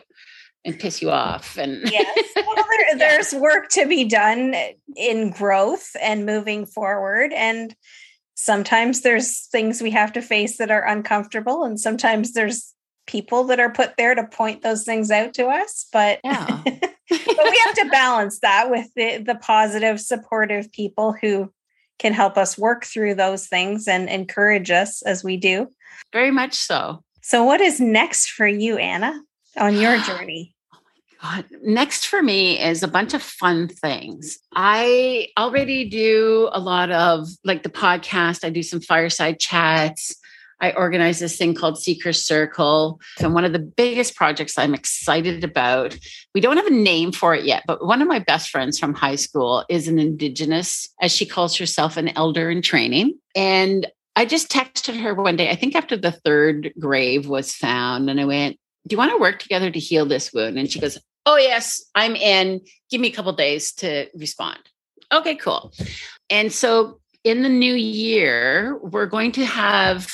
and 0.65 0.79
piss 0.79 1.01
you 1.01 1.11
off 1.11 1.57
and 1.57 1.81
yes. 1.91 2.29
Well, 2.37 2.55
there, 2.57 2.97
there's 2.99 3.35
work 3.35 3.69
to 3.71 3.87
be 3.87 4.05
done 4.05 4.55
in 4.97 5.31
growth 5.31 5.91
and 6.01 6.27
moving 6.27 6.67
forward 6.67 7.33
and 7.33 7.75
sometimes 8.35 9.01
there's 9.01 9.47
things 9.47 9.83
we 9.83 9.91
have 9.91 10.13
to 10.13 10.23
face 10.23 10.59
that 10.59 10.71
are 10.71 10.87
uncomfortable 10.87 11.65
and 11.65 11.79
sometimes 11.79 12.33
there's 12.33 12.75
people 13.07 13.45
that 13.45 13.59
are 13.59 13.73
put 13.73 13.95
there 13.97 14.15
to 14.15 14.27
point 14.27 14.63
those 14.63 14.85
things 14.85 15.11
out 15.11 15.33
to 15.35 15.47
us 15.47 15.87
but 15.93 16.21
yeah. 16.25 16.63
but 16.65 16.81
we 17.11 17.63
have 17.65 17.75
to 17.75 17.89
balance 17.91 18.41
that 18.41 18.71
with 18.71 18.87
the, 18.95 19.19
the 19.19 19.37
positive 19.37 20.01
supportive 20.01 20.71
people 20.73 21.15
who 21.21 21.51
can 21.99 22.13
help 22.13 22.37
us 22.39 22.57
work 22.57 22.85
through 22.85 23.15
those 23.15 23.47
things 23.47 23.89
and 23.89 24.09
encourage 24.09 24.71
us 24.71 25.03
as 25.03 25.25
we 25.25 25.37
do. 25.37 25.69
Very 26.13 26.31
much 26.31 26.55
so. 26.55 27.03
So 27.23 27.45
what 27.45 27.61
is 27.61 27.81
next 27.81 28.31
for 28.31 28.47
you 28.47 28.79
anna 28.79 29.21
on 29.59 29.77
your 29.77 29.99
journey? 30.03 30.55
Oh 30.75 30.79
God. 31.23 31.45
Next 31.63 32.07
for 32.07 32.23
me 32.23 32.59
is 32.59 32.83
a 32.83 32.89
bunch 32.89 33.15
of 33.15 33.23
fun 33.23 33.69
things. 33.69 34.39
I 34.55 35.29
already 35.37 35.89
do 35.89 36.49
a 36.53 36.61
lot 36.61 36.91
of 36.91 37.29
like 37.45 37.63
the 37.63 37.69
podcast, 37.69 38.45
I 38.45 38.51
do 38.51 38.63
some 38.63 38.81
fireside 38.81 39.39
chats. 39.39 40.15
I 40.61 40.73
organize 40.73 41.21
this 41.21 41.37
thing 41.37 41.55
called 41.55 41.79
Seeker 41.79 42.13
Circle. 42.13 43.01
And 43.21 43.33
one 43.33 43.45
of 43.45 43.53
the 43.53 43.59
biggest 43.59 44.17
projects 44.17 44.59
I'm 44.59 44.75
excited 44.75 45.45
about, 45.45 45.97
we 46.35 46.41
don't 46.41 46.57
have 46.57 46.67
a 46.67 46.71
name 46.71 47.13
for 47.13 47.35
it 47.35 47.45
yet, 47.45 47.63
but 47.67 47.87
one 47.87 48.03
of 48.03 48.09
my 48.09 48.19
best 48.19 48.51
friends 48.51 48.79
from 48.79 48.95
high 48.95 49.15
school 49.15 49.65
is 49.69 49.87
an 49.89 49.99
Indigenous, 49.99 50.89
as 51.01 51.13
she 51.13 51.27
calls 51.27 51.57
herself, 51.57 51.97
an 51.97 52.09
elder 52.17 52.51
in 52.51 52.63
training. 52.63 53.19
And 53.37 53.87
I 54.17 54.25
just 54.25 54.51
texted 54.51 55.01
her 55.01 55.15
one 55.15 55.37
day, 55.37 55.49
I 55.49 55.55
think 55.55 55.77
after 55.77 55.97
the 55.97 56.11
third 56.11 56.73
grave 56.79 57.29
was 57.29 57.55
found, 57.55 58.11
and 58.11 58.21
I 58.21 58.25
went, 58.25 58.59
do 58.87 58.95
you 58.95 58.99
want 58.99 59.13
to 59.13 59.19
work 59.19 59.39
together 59.39 59.71
to 59.71 59.79
heal 59.79 60.07
this 60.07 60.33
wound? 60.33 60.59
And 60.59 60.71
she 60.71 60.81
goes, 60.81 60.99
Oh, 61.27 61.37
yes, 61.37 61.85
I'm 61.95 62.17
in. 62.17 62.63
Give 62.91 63.01
me 63.01 63.09
a 63.09 63.13
couple 63.13 63.33
days 63.35 63.73
to 63.75 64.09
respond. 64.15 64.61
Okay, 65.13 65.35
cool. 65.35 65.75
And 66.31 66.51
so 66.51 67.01
in 67.23 67.43
the 67.43 67.51
new 67.51 67.75
year, 67.75 68.79
we're 68.79 69.07
going 69.07 69.33
to 69.33 69.45
have, 69.45 70.11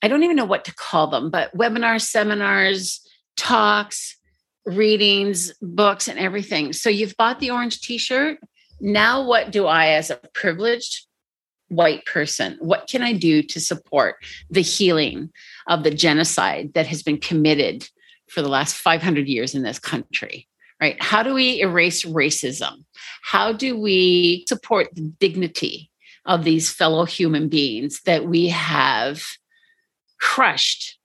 I 0.00 0.06
don't 0.06 0.22
even 0.22 0.36
know 0.36 0.44
what 0.44 0.64
to 0.66 0.74
call 0.74 1.08
them, 1.08 1.30
but 1.30 1.56
webinars, 1.56 2.02
seminars, 2.02 3.00
talks, 3.36 4.16
readings, 4.64 5.52
books, 5.60 6.06
and 6.06 6.20
everything. 6.20 6.72
So 6.72 6.88
you've 6.88 7.16
bought 7.16 7.40
the 7.40 7.50
orange 7.50 7.80
t 7.80 7.98
shirt. 7.98 8.38
Now, 8.80 9.24
what 9.24 9.50
do 9.50 9.66
I, 9.66 9.88
as 9.88 10.10
a 10.10 10.20
privileged 10.34 11.07
white 11.68 12.04
person, 12.06 12.56
what 12.60 12.88
can 12.88 13.02
I 13.02 13.12
do 13.12 13.42
to 13.42 13.60
support 13.60 14.16
the 14.50 14.62
healing 14.62 15.30
of 15.66 15.84
the 15.84 15.90
genocide 15.90 16.72
that 16.74 16.86
has 16.86 17.02
been 17.02 17.18
committed 17.18 17.88
for 18.28 18.42
the 18.42 18.48
last 18.48 18.74
500 18.76 19.26
years 19.26 19.54
in 19.54 19.62
this 19.62 19.78
country 19.78 20.48
right? 20.80 21.00
How 21.02 21.22
do 21.22 21.34
we 21.34 21.60
erase 21.60 22.04
racism? 22.04 22.84
How 23.22 23.52
do 23.52 23.78
we 23.78 24.44
support 24.48 24.88
the 24.94 25.12
dignity 25.18 25.90
of 26.24 26.44
these 26.44 26.70
fellow 26.70 27.04
human 27.04 27.48
beings 27.48 28.00
that 28.02 28.26
we 28.26 28.48
have 28.48 29.22
crushed? 30.20 30.98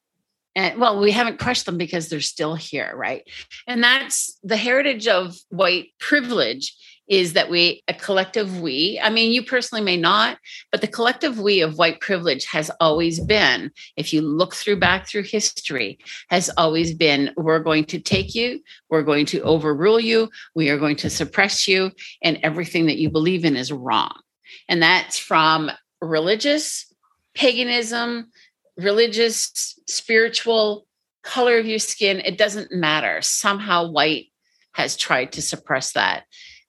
And 0.56 0.80
well, 0.80 1.00
we 1.00 1.12
haven't 1.12 1.40
crushed 1.40 1.66
them 1.66 1.78
because 1.78 2.10
they're 2.10 2.22
still 2.22 2.56
here, 2.56 2.94
right? 2.96 3.28
And 3.66 3.84
that's 3.84 4.38
the 4.44 4.58
heritage 4.58 5.08
of 5.08 5.36
white 5.50 5.90
privilege 6.00 6.76
is 7.14 7.34
that 7.34 7.50
we, 7.50 7.84
a 7.88 7.94
collective 7.94 8.60
we, 8.60 9.00
I 9.02 9.10
mean, 9.12 9.32
you 9.32 9.44
personally 9.44 9.84
may 9.84 9.98
not, 9.98 10.40
but 10.72 10.82
the 10.82 10.88
collective 10.88 11.40
we 11.40 11.62
of 11.62 11.78
white 11.78 12.00
privilege 12.00 12.46
has 12.46 12.72
always 12.80 13.20
been, 13.20 13.72
if 13.96 14.14
you 14.14 14.22
look 14.22 14.56
through 14.56 14.80
back 14.80 15.08
through 15.08 15.24
history, 15.24 16.00
has 16.30 16.50
always 16.58 16.94
been 16.94 17.32
we're 17.38 17.60
going 17.60 17.86
to 17.86 18.00
take 18.00 18.34
you, 18.34 18.62
we're 18.90 19.04
going 19.04 19.28
to 19.28 19.42
overrule 19.42 20.00
you, 20.00 20.30
we 20.56 20.70
are 20.70 20.80
going 20.80 20.96
to 20.96 21.10
suppress 21.10 21.68
you, 21.68 21.92
and 22.24 22.40
everything 22.42 22.88
that 22.88 22.98
you 22.98 23.12
believe 23.12 23.46
in 23.46 23.56
is 23.56 23.72
wrong. 23.72 24.20
And 24.68 24.82
that's 24.82 25.20
from 25.20 25.70
religious, 26.02 26.92
paganism, 27.36 28.32
religious, 28.76 29.80
spiritual, 29.88 30.88
color 31.24 31.58
of 31.58 31.66
your 31.66 31.80
skin, 31.80 32.20
it 32.20 32.38
doesn't 32.38 32.72
matter. 32.74 33.22
Somehow 33.22 33.90
white 33.90 34.26
has 34.74 34.98
tried 34.98 35.32
to 35.34 35.42
suppress 35.42 35.94
that. 35.94 36.24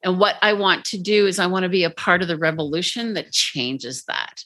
And 0.05 0.21
what 0.21 0.37
I 0.43 0.53
want 0.53 0.85
to 0.87 0.99
do 0.99 1.27
is 1.27 1.39
I 1.39 1.47
want 1.47 1.65
to 1.65 1.69
be 1.69 1.85
a 1.85 1.91
part 1.91 2.23
of 2.23 2.29
the 2.29 2.39
revolution 2.39 3.15
that 3.15 3.33
changes 3.33 4.05
that. 4.05 4.45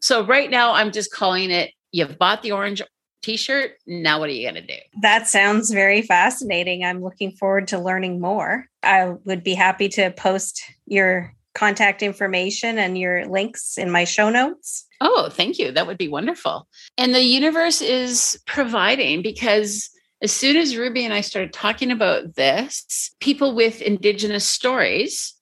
So 0.00 0.24
right 0.24 0.50
now 0.50 0.72
I'm 0.72 0.92
just 0.92 1.12
calling 1.12 1.50
it 1.50 1.72
you've 1.92 2.18
bought 2.18 2.42
the 2.42 2.52
orange 2.52 2.82
t-shirt, 3.22 3.72
now 3.86 4.18
what 4.18 4.28
are 4.28 4.32
you 4.32 4.50
going 4.50 4.66
to 4.66 4.66
do? 4.66 4.80
That 5.00 5.28
sounds 5.28 5.70
very 5.70 6.02
fascinating. 6.02 6.84
I'm 6.84 7.02
looking 7.02 7.32
forward 7.32 7.68
to 7.68 7.78
learning 7.78 8.20
more. 8.20 8.66
I 8.82 9.10
would 9.24 9.44
be 9.44 9.54
happy 9.54 9.88
to 9.90 10.10
post 10.10 10.62
your 10.86 11.32
contact 11.54 12.02
information 12.02 12.78
and 12.78 12.98
your 12.98 13.26
links 13.26 13.78
in 13.78 13.90
my 13.90 14.04
show 14.04 14.30
notes. 14.30 14.86
Oh, 15.00 15.28
thank 15.30 15.58
you. 15.58 15.70
That 15.70 15.86
would 15.86 15.98
be 15.98 16.08
wonderful. 16.08 16.66
And 16.96 17.14
the 17.14 17.22
universe 17.22 17.80
is 17.80 18.40
providing 18.46 19.22
because 19.22 19.90
as 20.22 20.30
soon 20.30 20.56
as 20.56 20.76
Ruby 20.76 21.04
and 21.04 21.12
I 21.12 21.20
started 21.20 21.52
talking 21.52 21.90
about 21.90 22.36
this, 22.36 23.10
people 23.20 23.54
with 23.54 23.82
Indigenous 23.82 24.46
stories 24.46 25.34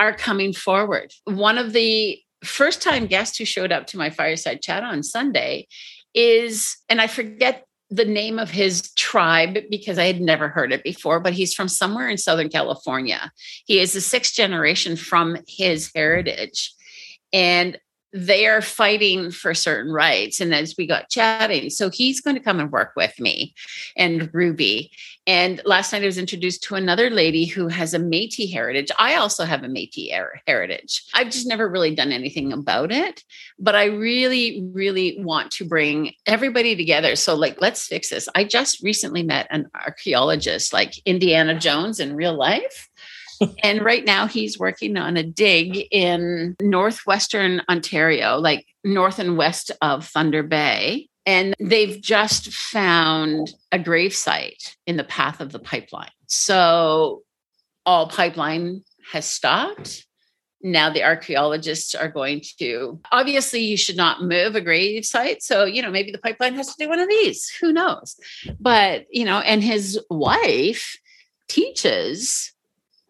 are 0.00 0.12
coming 0.12 0.52
forward. 0.52 1.12
One 1.24 1.56
of 1.56 1.72
the 1.72 2.18
first 2.42 2.82
time 2.82 3.06
guests 3.06 3.38
who 3.38 3.44
showed 3.44 3.70
up 3.70 3.86
to 3.88 3.96
my 3.96 4.10
fireside 4.10 4.60
chat 4.60 4.82
on 4.82 5.04
Sunday 5.04 5.68
is, 6.14 6.76
and 6.88 7.00
I 7.00 7.06
forget 7.06 7.64
the 7.90 8.04
name 8.04 8.40
of 8.40 8.50
his 8.50 8.92
tribe 8.94 9.58
because 9.70 9.98
I 9.98 10.06
had 10.06 10.20
never 10.20 10.48
heard 10.48 10.72
it 10.72 10.82
before, 10.82 11.20
but 11.20 11.34
he's 11.34 11.54
from 11.54 11.68
somewhere 11.68 12.08
in 12.08 12.18
Southern 12.18 12.48
California. 12.48 13.30
He 13.66 13.78
is 13.78 13.92
the 13.92 14.00
sixth 14.00 14.34
generation 14.34 14.96
from 14.96 15.36
his 15.46 15.92
heritage. 15.94 16.72
And 17.32 17.78
they 18.12 18.46
are 18.46 18.60
fighting 18.60 19.30
for 19.30 19.54
certain 19.54 19.92
rights. 19.92 20.40
And 20.40 20.54
as 20.54 20.74
we 20.76 20.86
got 20.86 21.08
chatting, 21.08 21.70
so 21.70 21.88
he's 21.88 22.20
going 22.20 22.36
to 22.36 22.42
come 22.42 22.60
and 22.60 22.70
work 22.70 22.92
with 22.96 23.18
me 23.18 23.54
and 23.96 24.28
Ruby. 24.32 24.90
And 25.26 25.62
last 25.64 25.92
night 25.92 26.02
I 26.02 26.06
was 26.06 26.18
introduced 26.18 26.64
to 26.64 26.74
another 26.74 27.08
lady 27.08 27.46
who 27.46 27.68
has 27.68 27.94
a 27.94 27.98
Metis 27.98 28.52
heritage. 28.52 28.90
I 28.98 29.14
also 29.14 29.44
have 29.44 29.62
a 29.62 29.68
Metis 29.68 30.10
heritage. 30.46 31.04
I've 31.14 31.30
just 31.30 31.46
never 31.46 31.68
really 31.68 31.94
done 31.94 32.12
anything 32.12 32.52
about 32.52 32.92
it, 32.92 33.22
but 33.58 33.74
I 33.74 33.84
really, 33.84 34.68
really 34.72 35.18
want 35.20 35.50
to 35.52 35.64
bring 35.64 36.12
everybody 36.26 36.76
together. 36.76 37.16
So, 37.16 37.34
like, 37.34 37.60
let's 37.60 37.86
fix 37.86 38.10
this. 38.10 38.28
I 38.34 38.44
just 38.44 38.82
recently 38.82 39.22
met 39.22 39.46
an 39.50 39.70
archaeologist, 39.74 40.72
like 40.72 41.00
Indiana 41.06 41.58
Jones 41.58 42.00
in 42.00 42.16
real 42.16 42.36
life 42.36 42.90
and 43.62 43.82
right 43.82 44.04
now 44.04 44.26
he's 44.26 44.58
working 44.58 44.96
on 44.96 45.16
a 45.16 45.22
dig 45.22 45.86
in 45.90 46.56
northwestern 46.60 47.62
Ontario, 47.68 48.38
like 48.38 48.66
north 48.84 49.18
and 49.18 49.36
west 49.36 49.70
of 49.80 50.06
Thunder 50.06 50.42
Bay. 50.42 51.08
And 51.24 51.54
they've 51.60 52.00
just 52.00 52.52
found 52.52 53.52
a 53.70 53.78
grave 53.78 54.14
site 54.14 54.76
in 54.86 54.96
the 54.96 55.04
path 55.04 55.40
of 55.40 55.52
the 55.52 55.60
pipeline. 55.60 56.10
So 56.26 57.22
all 57.86 58.08
pipeline 58.08 58.82
has 59.12 59.24
stopped. 59.24 60.06
Now 60.64 60.90
the 60.90 61.02
archaeologists 61.02 61.94
are 61.94 62.08
going 62.08 62.42
to 62.58 63.00
obviously 63.10 63.60
you 63.60 63.76
should 63.76 63.96
not 63.96 64.22
move 64.22 64.54
a 64.54 64.60
grave 64.60 65.04
site. 65.04 65.42
So, 65.42 65.64
you 65.64 65.82
know, 65.82 65.90
maybe 65.90 66.12
the 66.12 66.18
pipeline 66.18 66.54
has 66.54 66.68
to 66.68 66.84
do 66.84 66.88
one 66.88 67.00
of 67.00 67.08
these. 67.08 67.48
Who 67.60 67.72
knows? 67.72 68.16
But, 68.60 69.06
you 69.10 69.24
know, 69.24 69.40
and 69.40 69.62
his 69.62 70.00
wife 70.08 70.96
teaches 71.48 72.52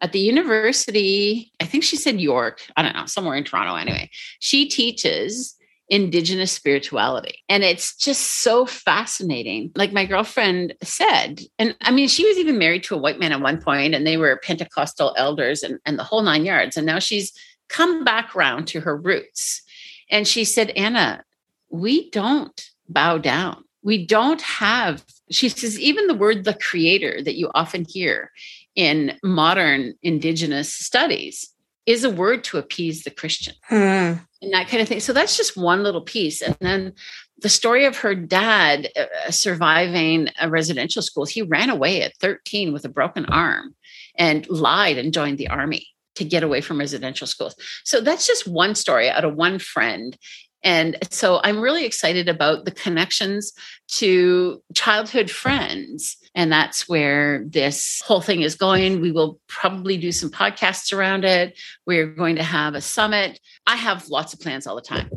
at 0.02 0.12
the 0.12 0.18
university, 0.18 1.50
I 1.60 1.64
think 1.64 1.84
she 1.84 1.96
said 1.96 2.20
York, 2.20 2.60
I 2.76 2.82
don't 2.82 2.94
know, 2.94 3.06
somewhere 3.06 3.36
in 3.36 3.44
Toronto 3.44 3.76
anyway. 3.76 4.10
She 4.40 4.68
teaches 4.68 5.56
indigenous 5.88 6.50
spirituality 6.50 7.44
and 7.50 7.62
it's 7.62 7.94
just 7.96 8.42
so 8.42 8.66
fascinating. 8.66 9.70
Like 9.76 9.92
my 9.92 10.06
girlfriend 10.06 10.74
said 10.82 11.42
and 11.58 11.76
i 11.82 11.90
mean 11.90 12.08
she 12.08 12.26
was 12.26 12.38
even 12.38 12.56
married 12.56 12.82
to 12.84 12.94
a 12.94 12.98
white 12.98 13.18
man 13.18 13.32
at 13.32 13.42
one 13.42 13.60
point 13.60 13.94
and 13.94 14.06
they 14.06 14.16
were 14.16 14.40
pentecostal 14.42 15.14
elders 15.18 15.62
and, 15.62 15.78
and 15.84 15.98
the 15.98 16.04
whole 16.04 16.22
nine 16.22 16.46
yards 16.46 16.78
and 16.78 16.86
now 16.86 16.98
she's 16.98 17.32
come 17.68 18.04
back 18.04 18.34
round 18.34 18.68
to 18.68 18.80
her 18.80 18.96
roots. 18.96 19.62
And 20.10 20.26
she 20.26 20.44
said 20.44 20.70
anna 20.70 21.24
we 21.68 22.10
don't 22.10 22.70
bow 22.88 23.18
down. 23.18 23.64
We 23.82 24.06
don't 24.06 24.40
have 24.40 25.04
she 25.30 25.50
says 25.50 25.78
even 25.78 26.06
the 26.06 26.14
word 26.14 26.44
the 26.44 26.54
creator 26.54 27.22
that 27.22 27.36
you 27.36 27.50
often 27.54 27.84
hear 27.86 28.30
in 28.74 29.18
modern 29.22 29.94
indigenous 30.02 30.72
studies 30.72 31.52
is 31.86 32.04
a 32.04 32.10
word 32.10 32.44
to 32.44 32.58
appease 32.58 33.02
the 33.02 33.10
Christian 33.10 33.54
hmm. 33.68 33.74
and 33.74 34.52
that 34.52 34.68
kind 34.68 34.80
of 34.80 34.88
thing. 34.88 35.00
So 35.00 35.12
that's 35.12 35.36
just 35.36 35.56
one 35.56 35.82
little 35.82 36.00
piece. 36.00 36.40
And 36.40 36.56
then 36.60 36.92
the 37.38 37.48
story 37.48 37.84
of 37.84 37.96
her 37.98 38.14
dad 38.14 38.88
uh, 38.96 39.30
surviving 39.30 40.28
a 40.40 40.48
residential 40.48 41.02
school, 41.02 41.26
he 41.26 41.42
ran 41.42 41.70
away 41.70 42.02
at 42.02 42.16
13 42.18 42.72
with 42.72 42.84
a 42.84 42.88
broken 42.88 43.24
arm 43.26 43.74
and 44.16 44.48
lied 44.48 44.96
and 44.96 45.12
joined 45.12 45.38
the 45.38 45.48
army 45.48 45.86
to 46.14 46.24
get 46.24 46.42
away 46.42 46.60
from 46.60 46.78
residential 46.78 47.26
schools. 47.26 47.56
So 47.84 48.00
that's 48.00 48.26
just 48.26 48.46
one 48.46 48.74
story 48.74 49.10
out 49.10 49.24
of 49.24 49.34
one 49.34 49.58
friend. 49.58 50.16
And 50.64 50.96
so 51.10 51.40
I'm 51.42 51.60
really 51.60 51.84
excited 51.84 52.28
about 52.28 52.64
the 52.64 52.70
connections 52.70 53.52
to 53.88 54.62
childhood 54.74 55.30
friends. 55.30 56.16
And 56.34 56.50
that's 56.50 56.88
where 56.88 57.44
this 57.46 58.00
whole 58.04 58.20
thing 58.20 58.42
is 58.42 58.54
going. 58.54 59.00
We 59.00 59.12
will 59.12 59.38
probably 59.48 59.98
do 59.98 60.12
some 60.12 60.30
podcasts 60.30 60.96
around 60.96 61.24
it. 61.24 61.58
We're 61.86 62.06
going 62.06 62.36
to 62.36 62.42
have 62.42 62.74
a 62.74 62.80
summit. 62.80 63.38
I 63.66 63.76
have 63.76 64.08
lots 64.08 64.32
of 64.32 64.40
plans 64.40 64.66
all 64.66 64.76
the 64.76 64.82
time. 64.82 65.10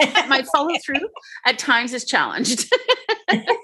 My 0.28 0.44
follow 0.54 0.74
through 0.84 1.08
at 1.44 1.58
times 1.58 1.92
is 1.92 2.04
challenged. 2.04 2.72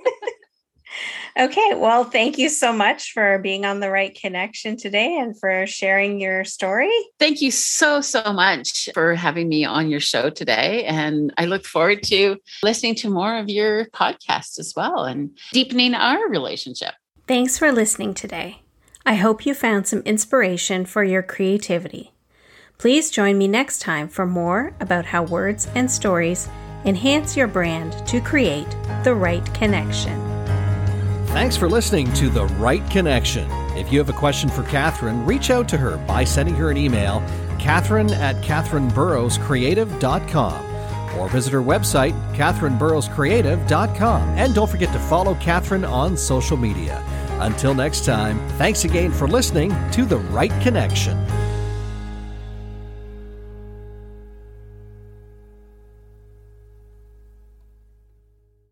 Okay. 1.38 1.74
Well, 1.74 2.04
thank 2.04 2.38
you 2.38 2.48
so 2.48 2.72
much 2.72 3.12
for 3.12 3.38
being 3.38 3.66
on 3.66 3.80
the 3.80 3.90
right 3.90 4.14
connection 4.18 4.76
today 4.76 5.18
and 5.18 5.38
for 5.38 5.66
sharing 5.66 6.18
your 6.18 6.44
story. 6.44 6.90
Thank 7.18 7.42
you 7.42 7.50
so, 7.50 8.00
so 8.00 8.32
much 8.32 8.88
for 8.94 9.14
having 9.14 9.48
me 9.48 9.64
on 9.64 9.90
your 9.90 10.00
show 10.00 10.30
today. 10.30 10.84
And 10.84 11.34
I 11.36 11.44
look 11.44 11.66
forward 11.66 12.02
to 12.04 12.36
listening 12.62 12.94
to 12.96 13.10
more 13.10 13.36
of 13.36 13.50
your 13.50 13.84
podcast 13.86 14.58
as 14.58 14.72
well 14.74 15.04
and 15.04 15.36
deepening 15.52 15.94
our 15.94 16.26
relationship. 16.28 16.94
Thanks 17.26 17.58
for 17.58 17.70
listening 17.70 18.14
today. 18.14 18.62
I 19.04 19.14
hope 19.14 19.44
you 19.44 19.52
found 19.52 19.86
some 19.86 20.00
inspiration 20.00 20.86
for 20.86 21.04
your 21.04 21.22
creativity. 21.22 22.12
Please 22.78 23.10
join 23.10 23.36
me 23.38 23.46
next 23.46 23.80
time 23.80 24.08
for 24.08 24.26
more 24.26 24.74
about 24.80 25.06
how 25.06 25.22
words 25.22 25.68
and 25.74 25.90
stories 25.90 26.48
enhance 26.84 27.36
your 27.36 27.46
brand 27.46 28.06
to 28.06 28.20
create 28.20 28.70
the 29.02 29.14
right 29.14 29.52
connection. 29.54 30.35
Thanks 31.28 31.56
for 31.56 31.68
listening 31.68 32.12
to 32.14 32.28
The 32.30 32.46
Right 32.46 32.88
Connection. 32.90 33.50
If 33.76 33.92
you 33.92 33.98
have 33.98 34.08
a 34.08 34.14
question 34.14 34.48
for 34.48 34.62
Katherine, 34.62 35.26
reach 35.26 35.50
out 35.50 35.68
to 35.68 35.76
her 35.76 35.98
by 35.98 36.24
sending 36.24 36.54
her 36.54 36.70
an 36.70 36.78
email, 36.78 37.20
katherine 37.58 38.10
at 38.12 38.42
katherineburrowscreative.com, 38.42 41.18
or 41.18 41.28
visit 41.28 41.52
her 41.52 41.62
website, 41.62 42.14
katherineburrowscreative.com. 42.34 44.22
And 44.38 44.54
don't 44.54 44.70
forget 44.70 44.90
to 44.92 44.98
follow 44.98 45.34
Katherine 45.34 45.84
on 45.84 46.16
social 46.16 46.56
media. 46.56 47.04
Until 47.40 47.74
next 47.74 48.06
time, 48.06 48.38
thanks 48.56 48.84
again 48.84 49.12
for 49.12 49.28
listening 49.28 49.74
to 49.90 50.06
The 50.06 50.16
Right 50.16 50.52
Connection. 50.62 51.18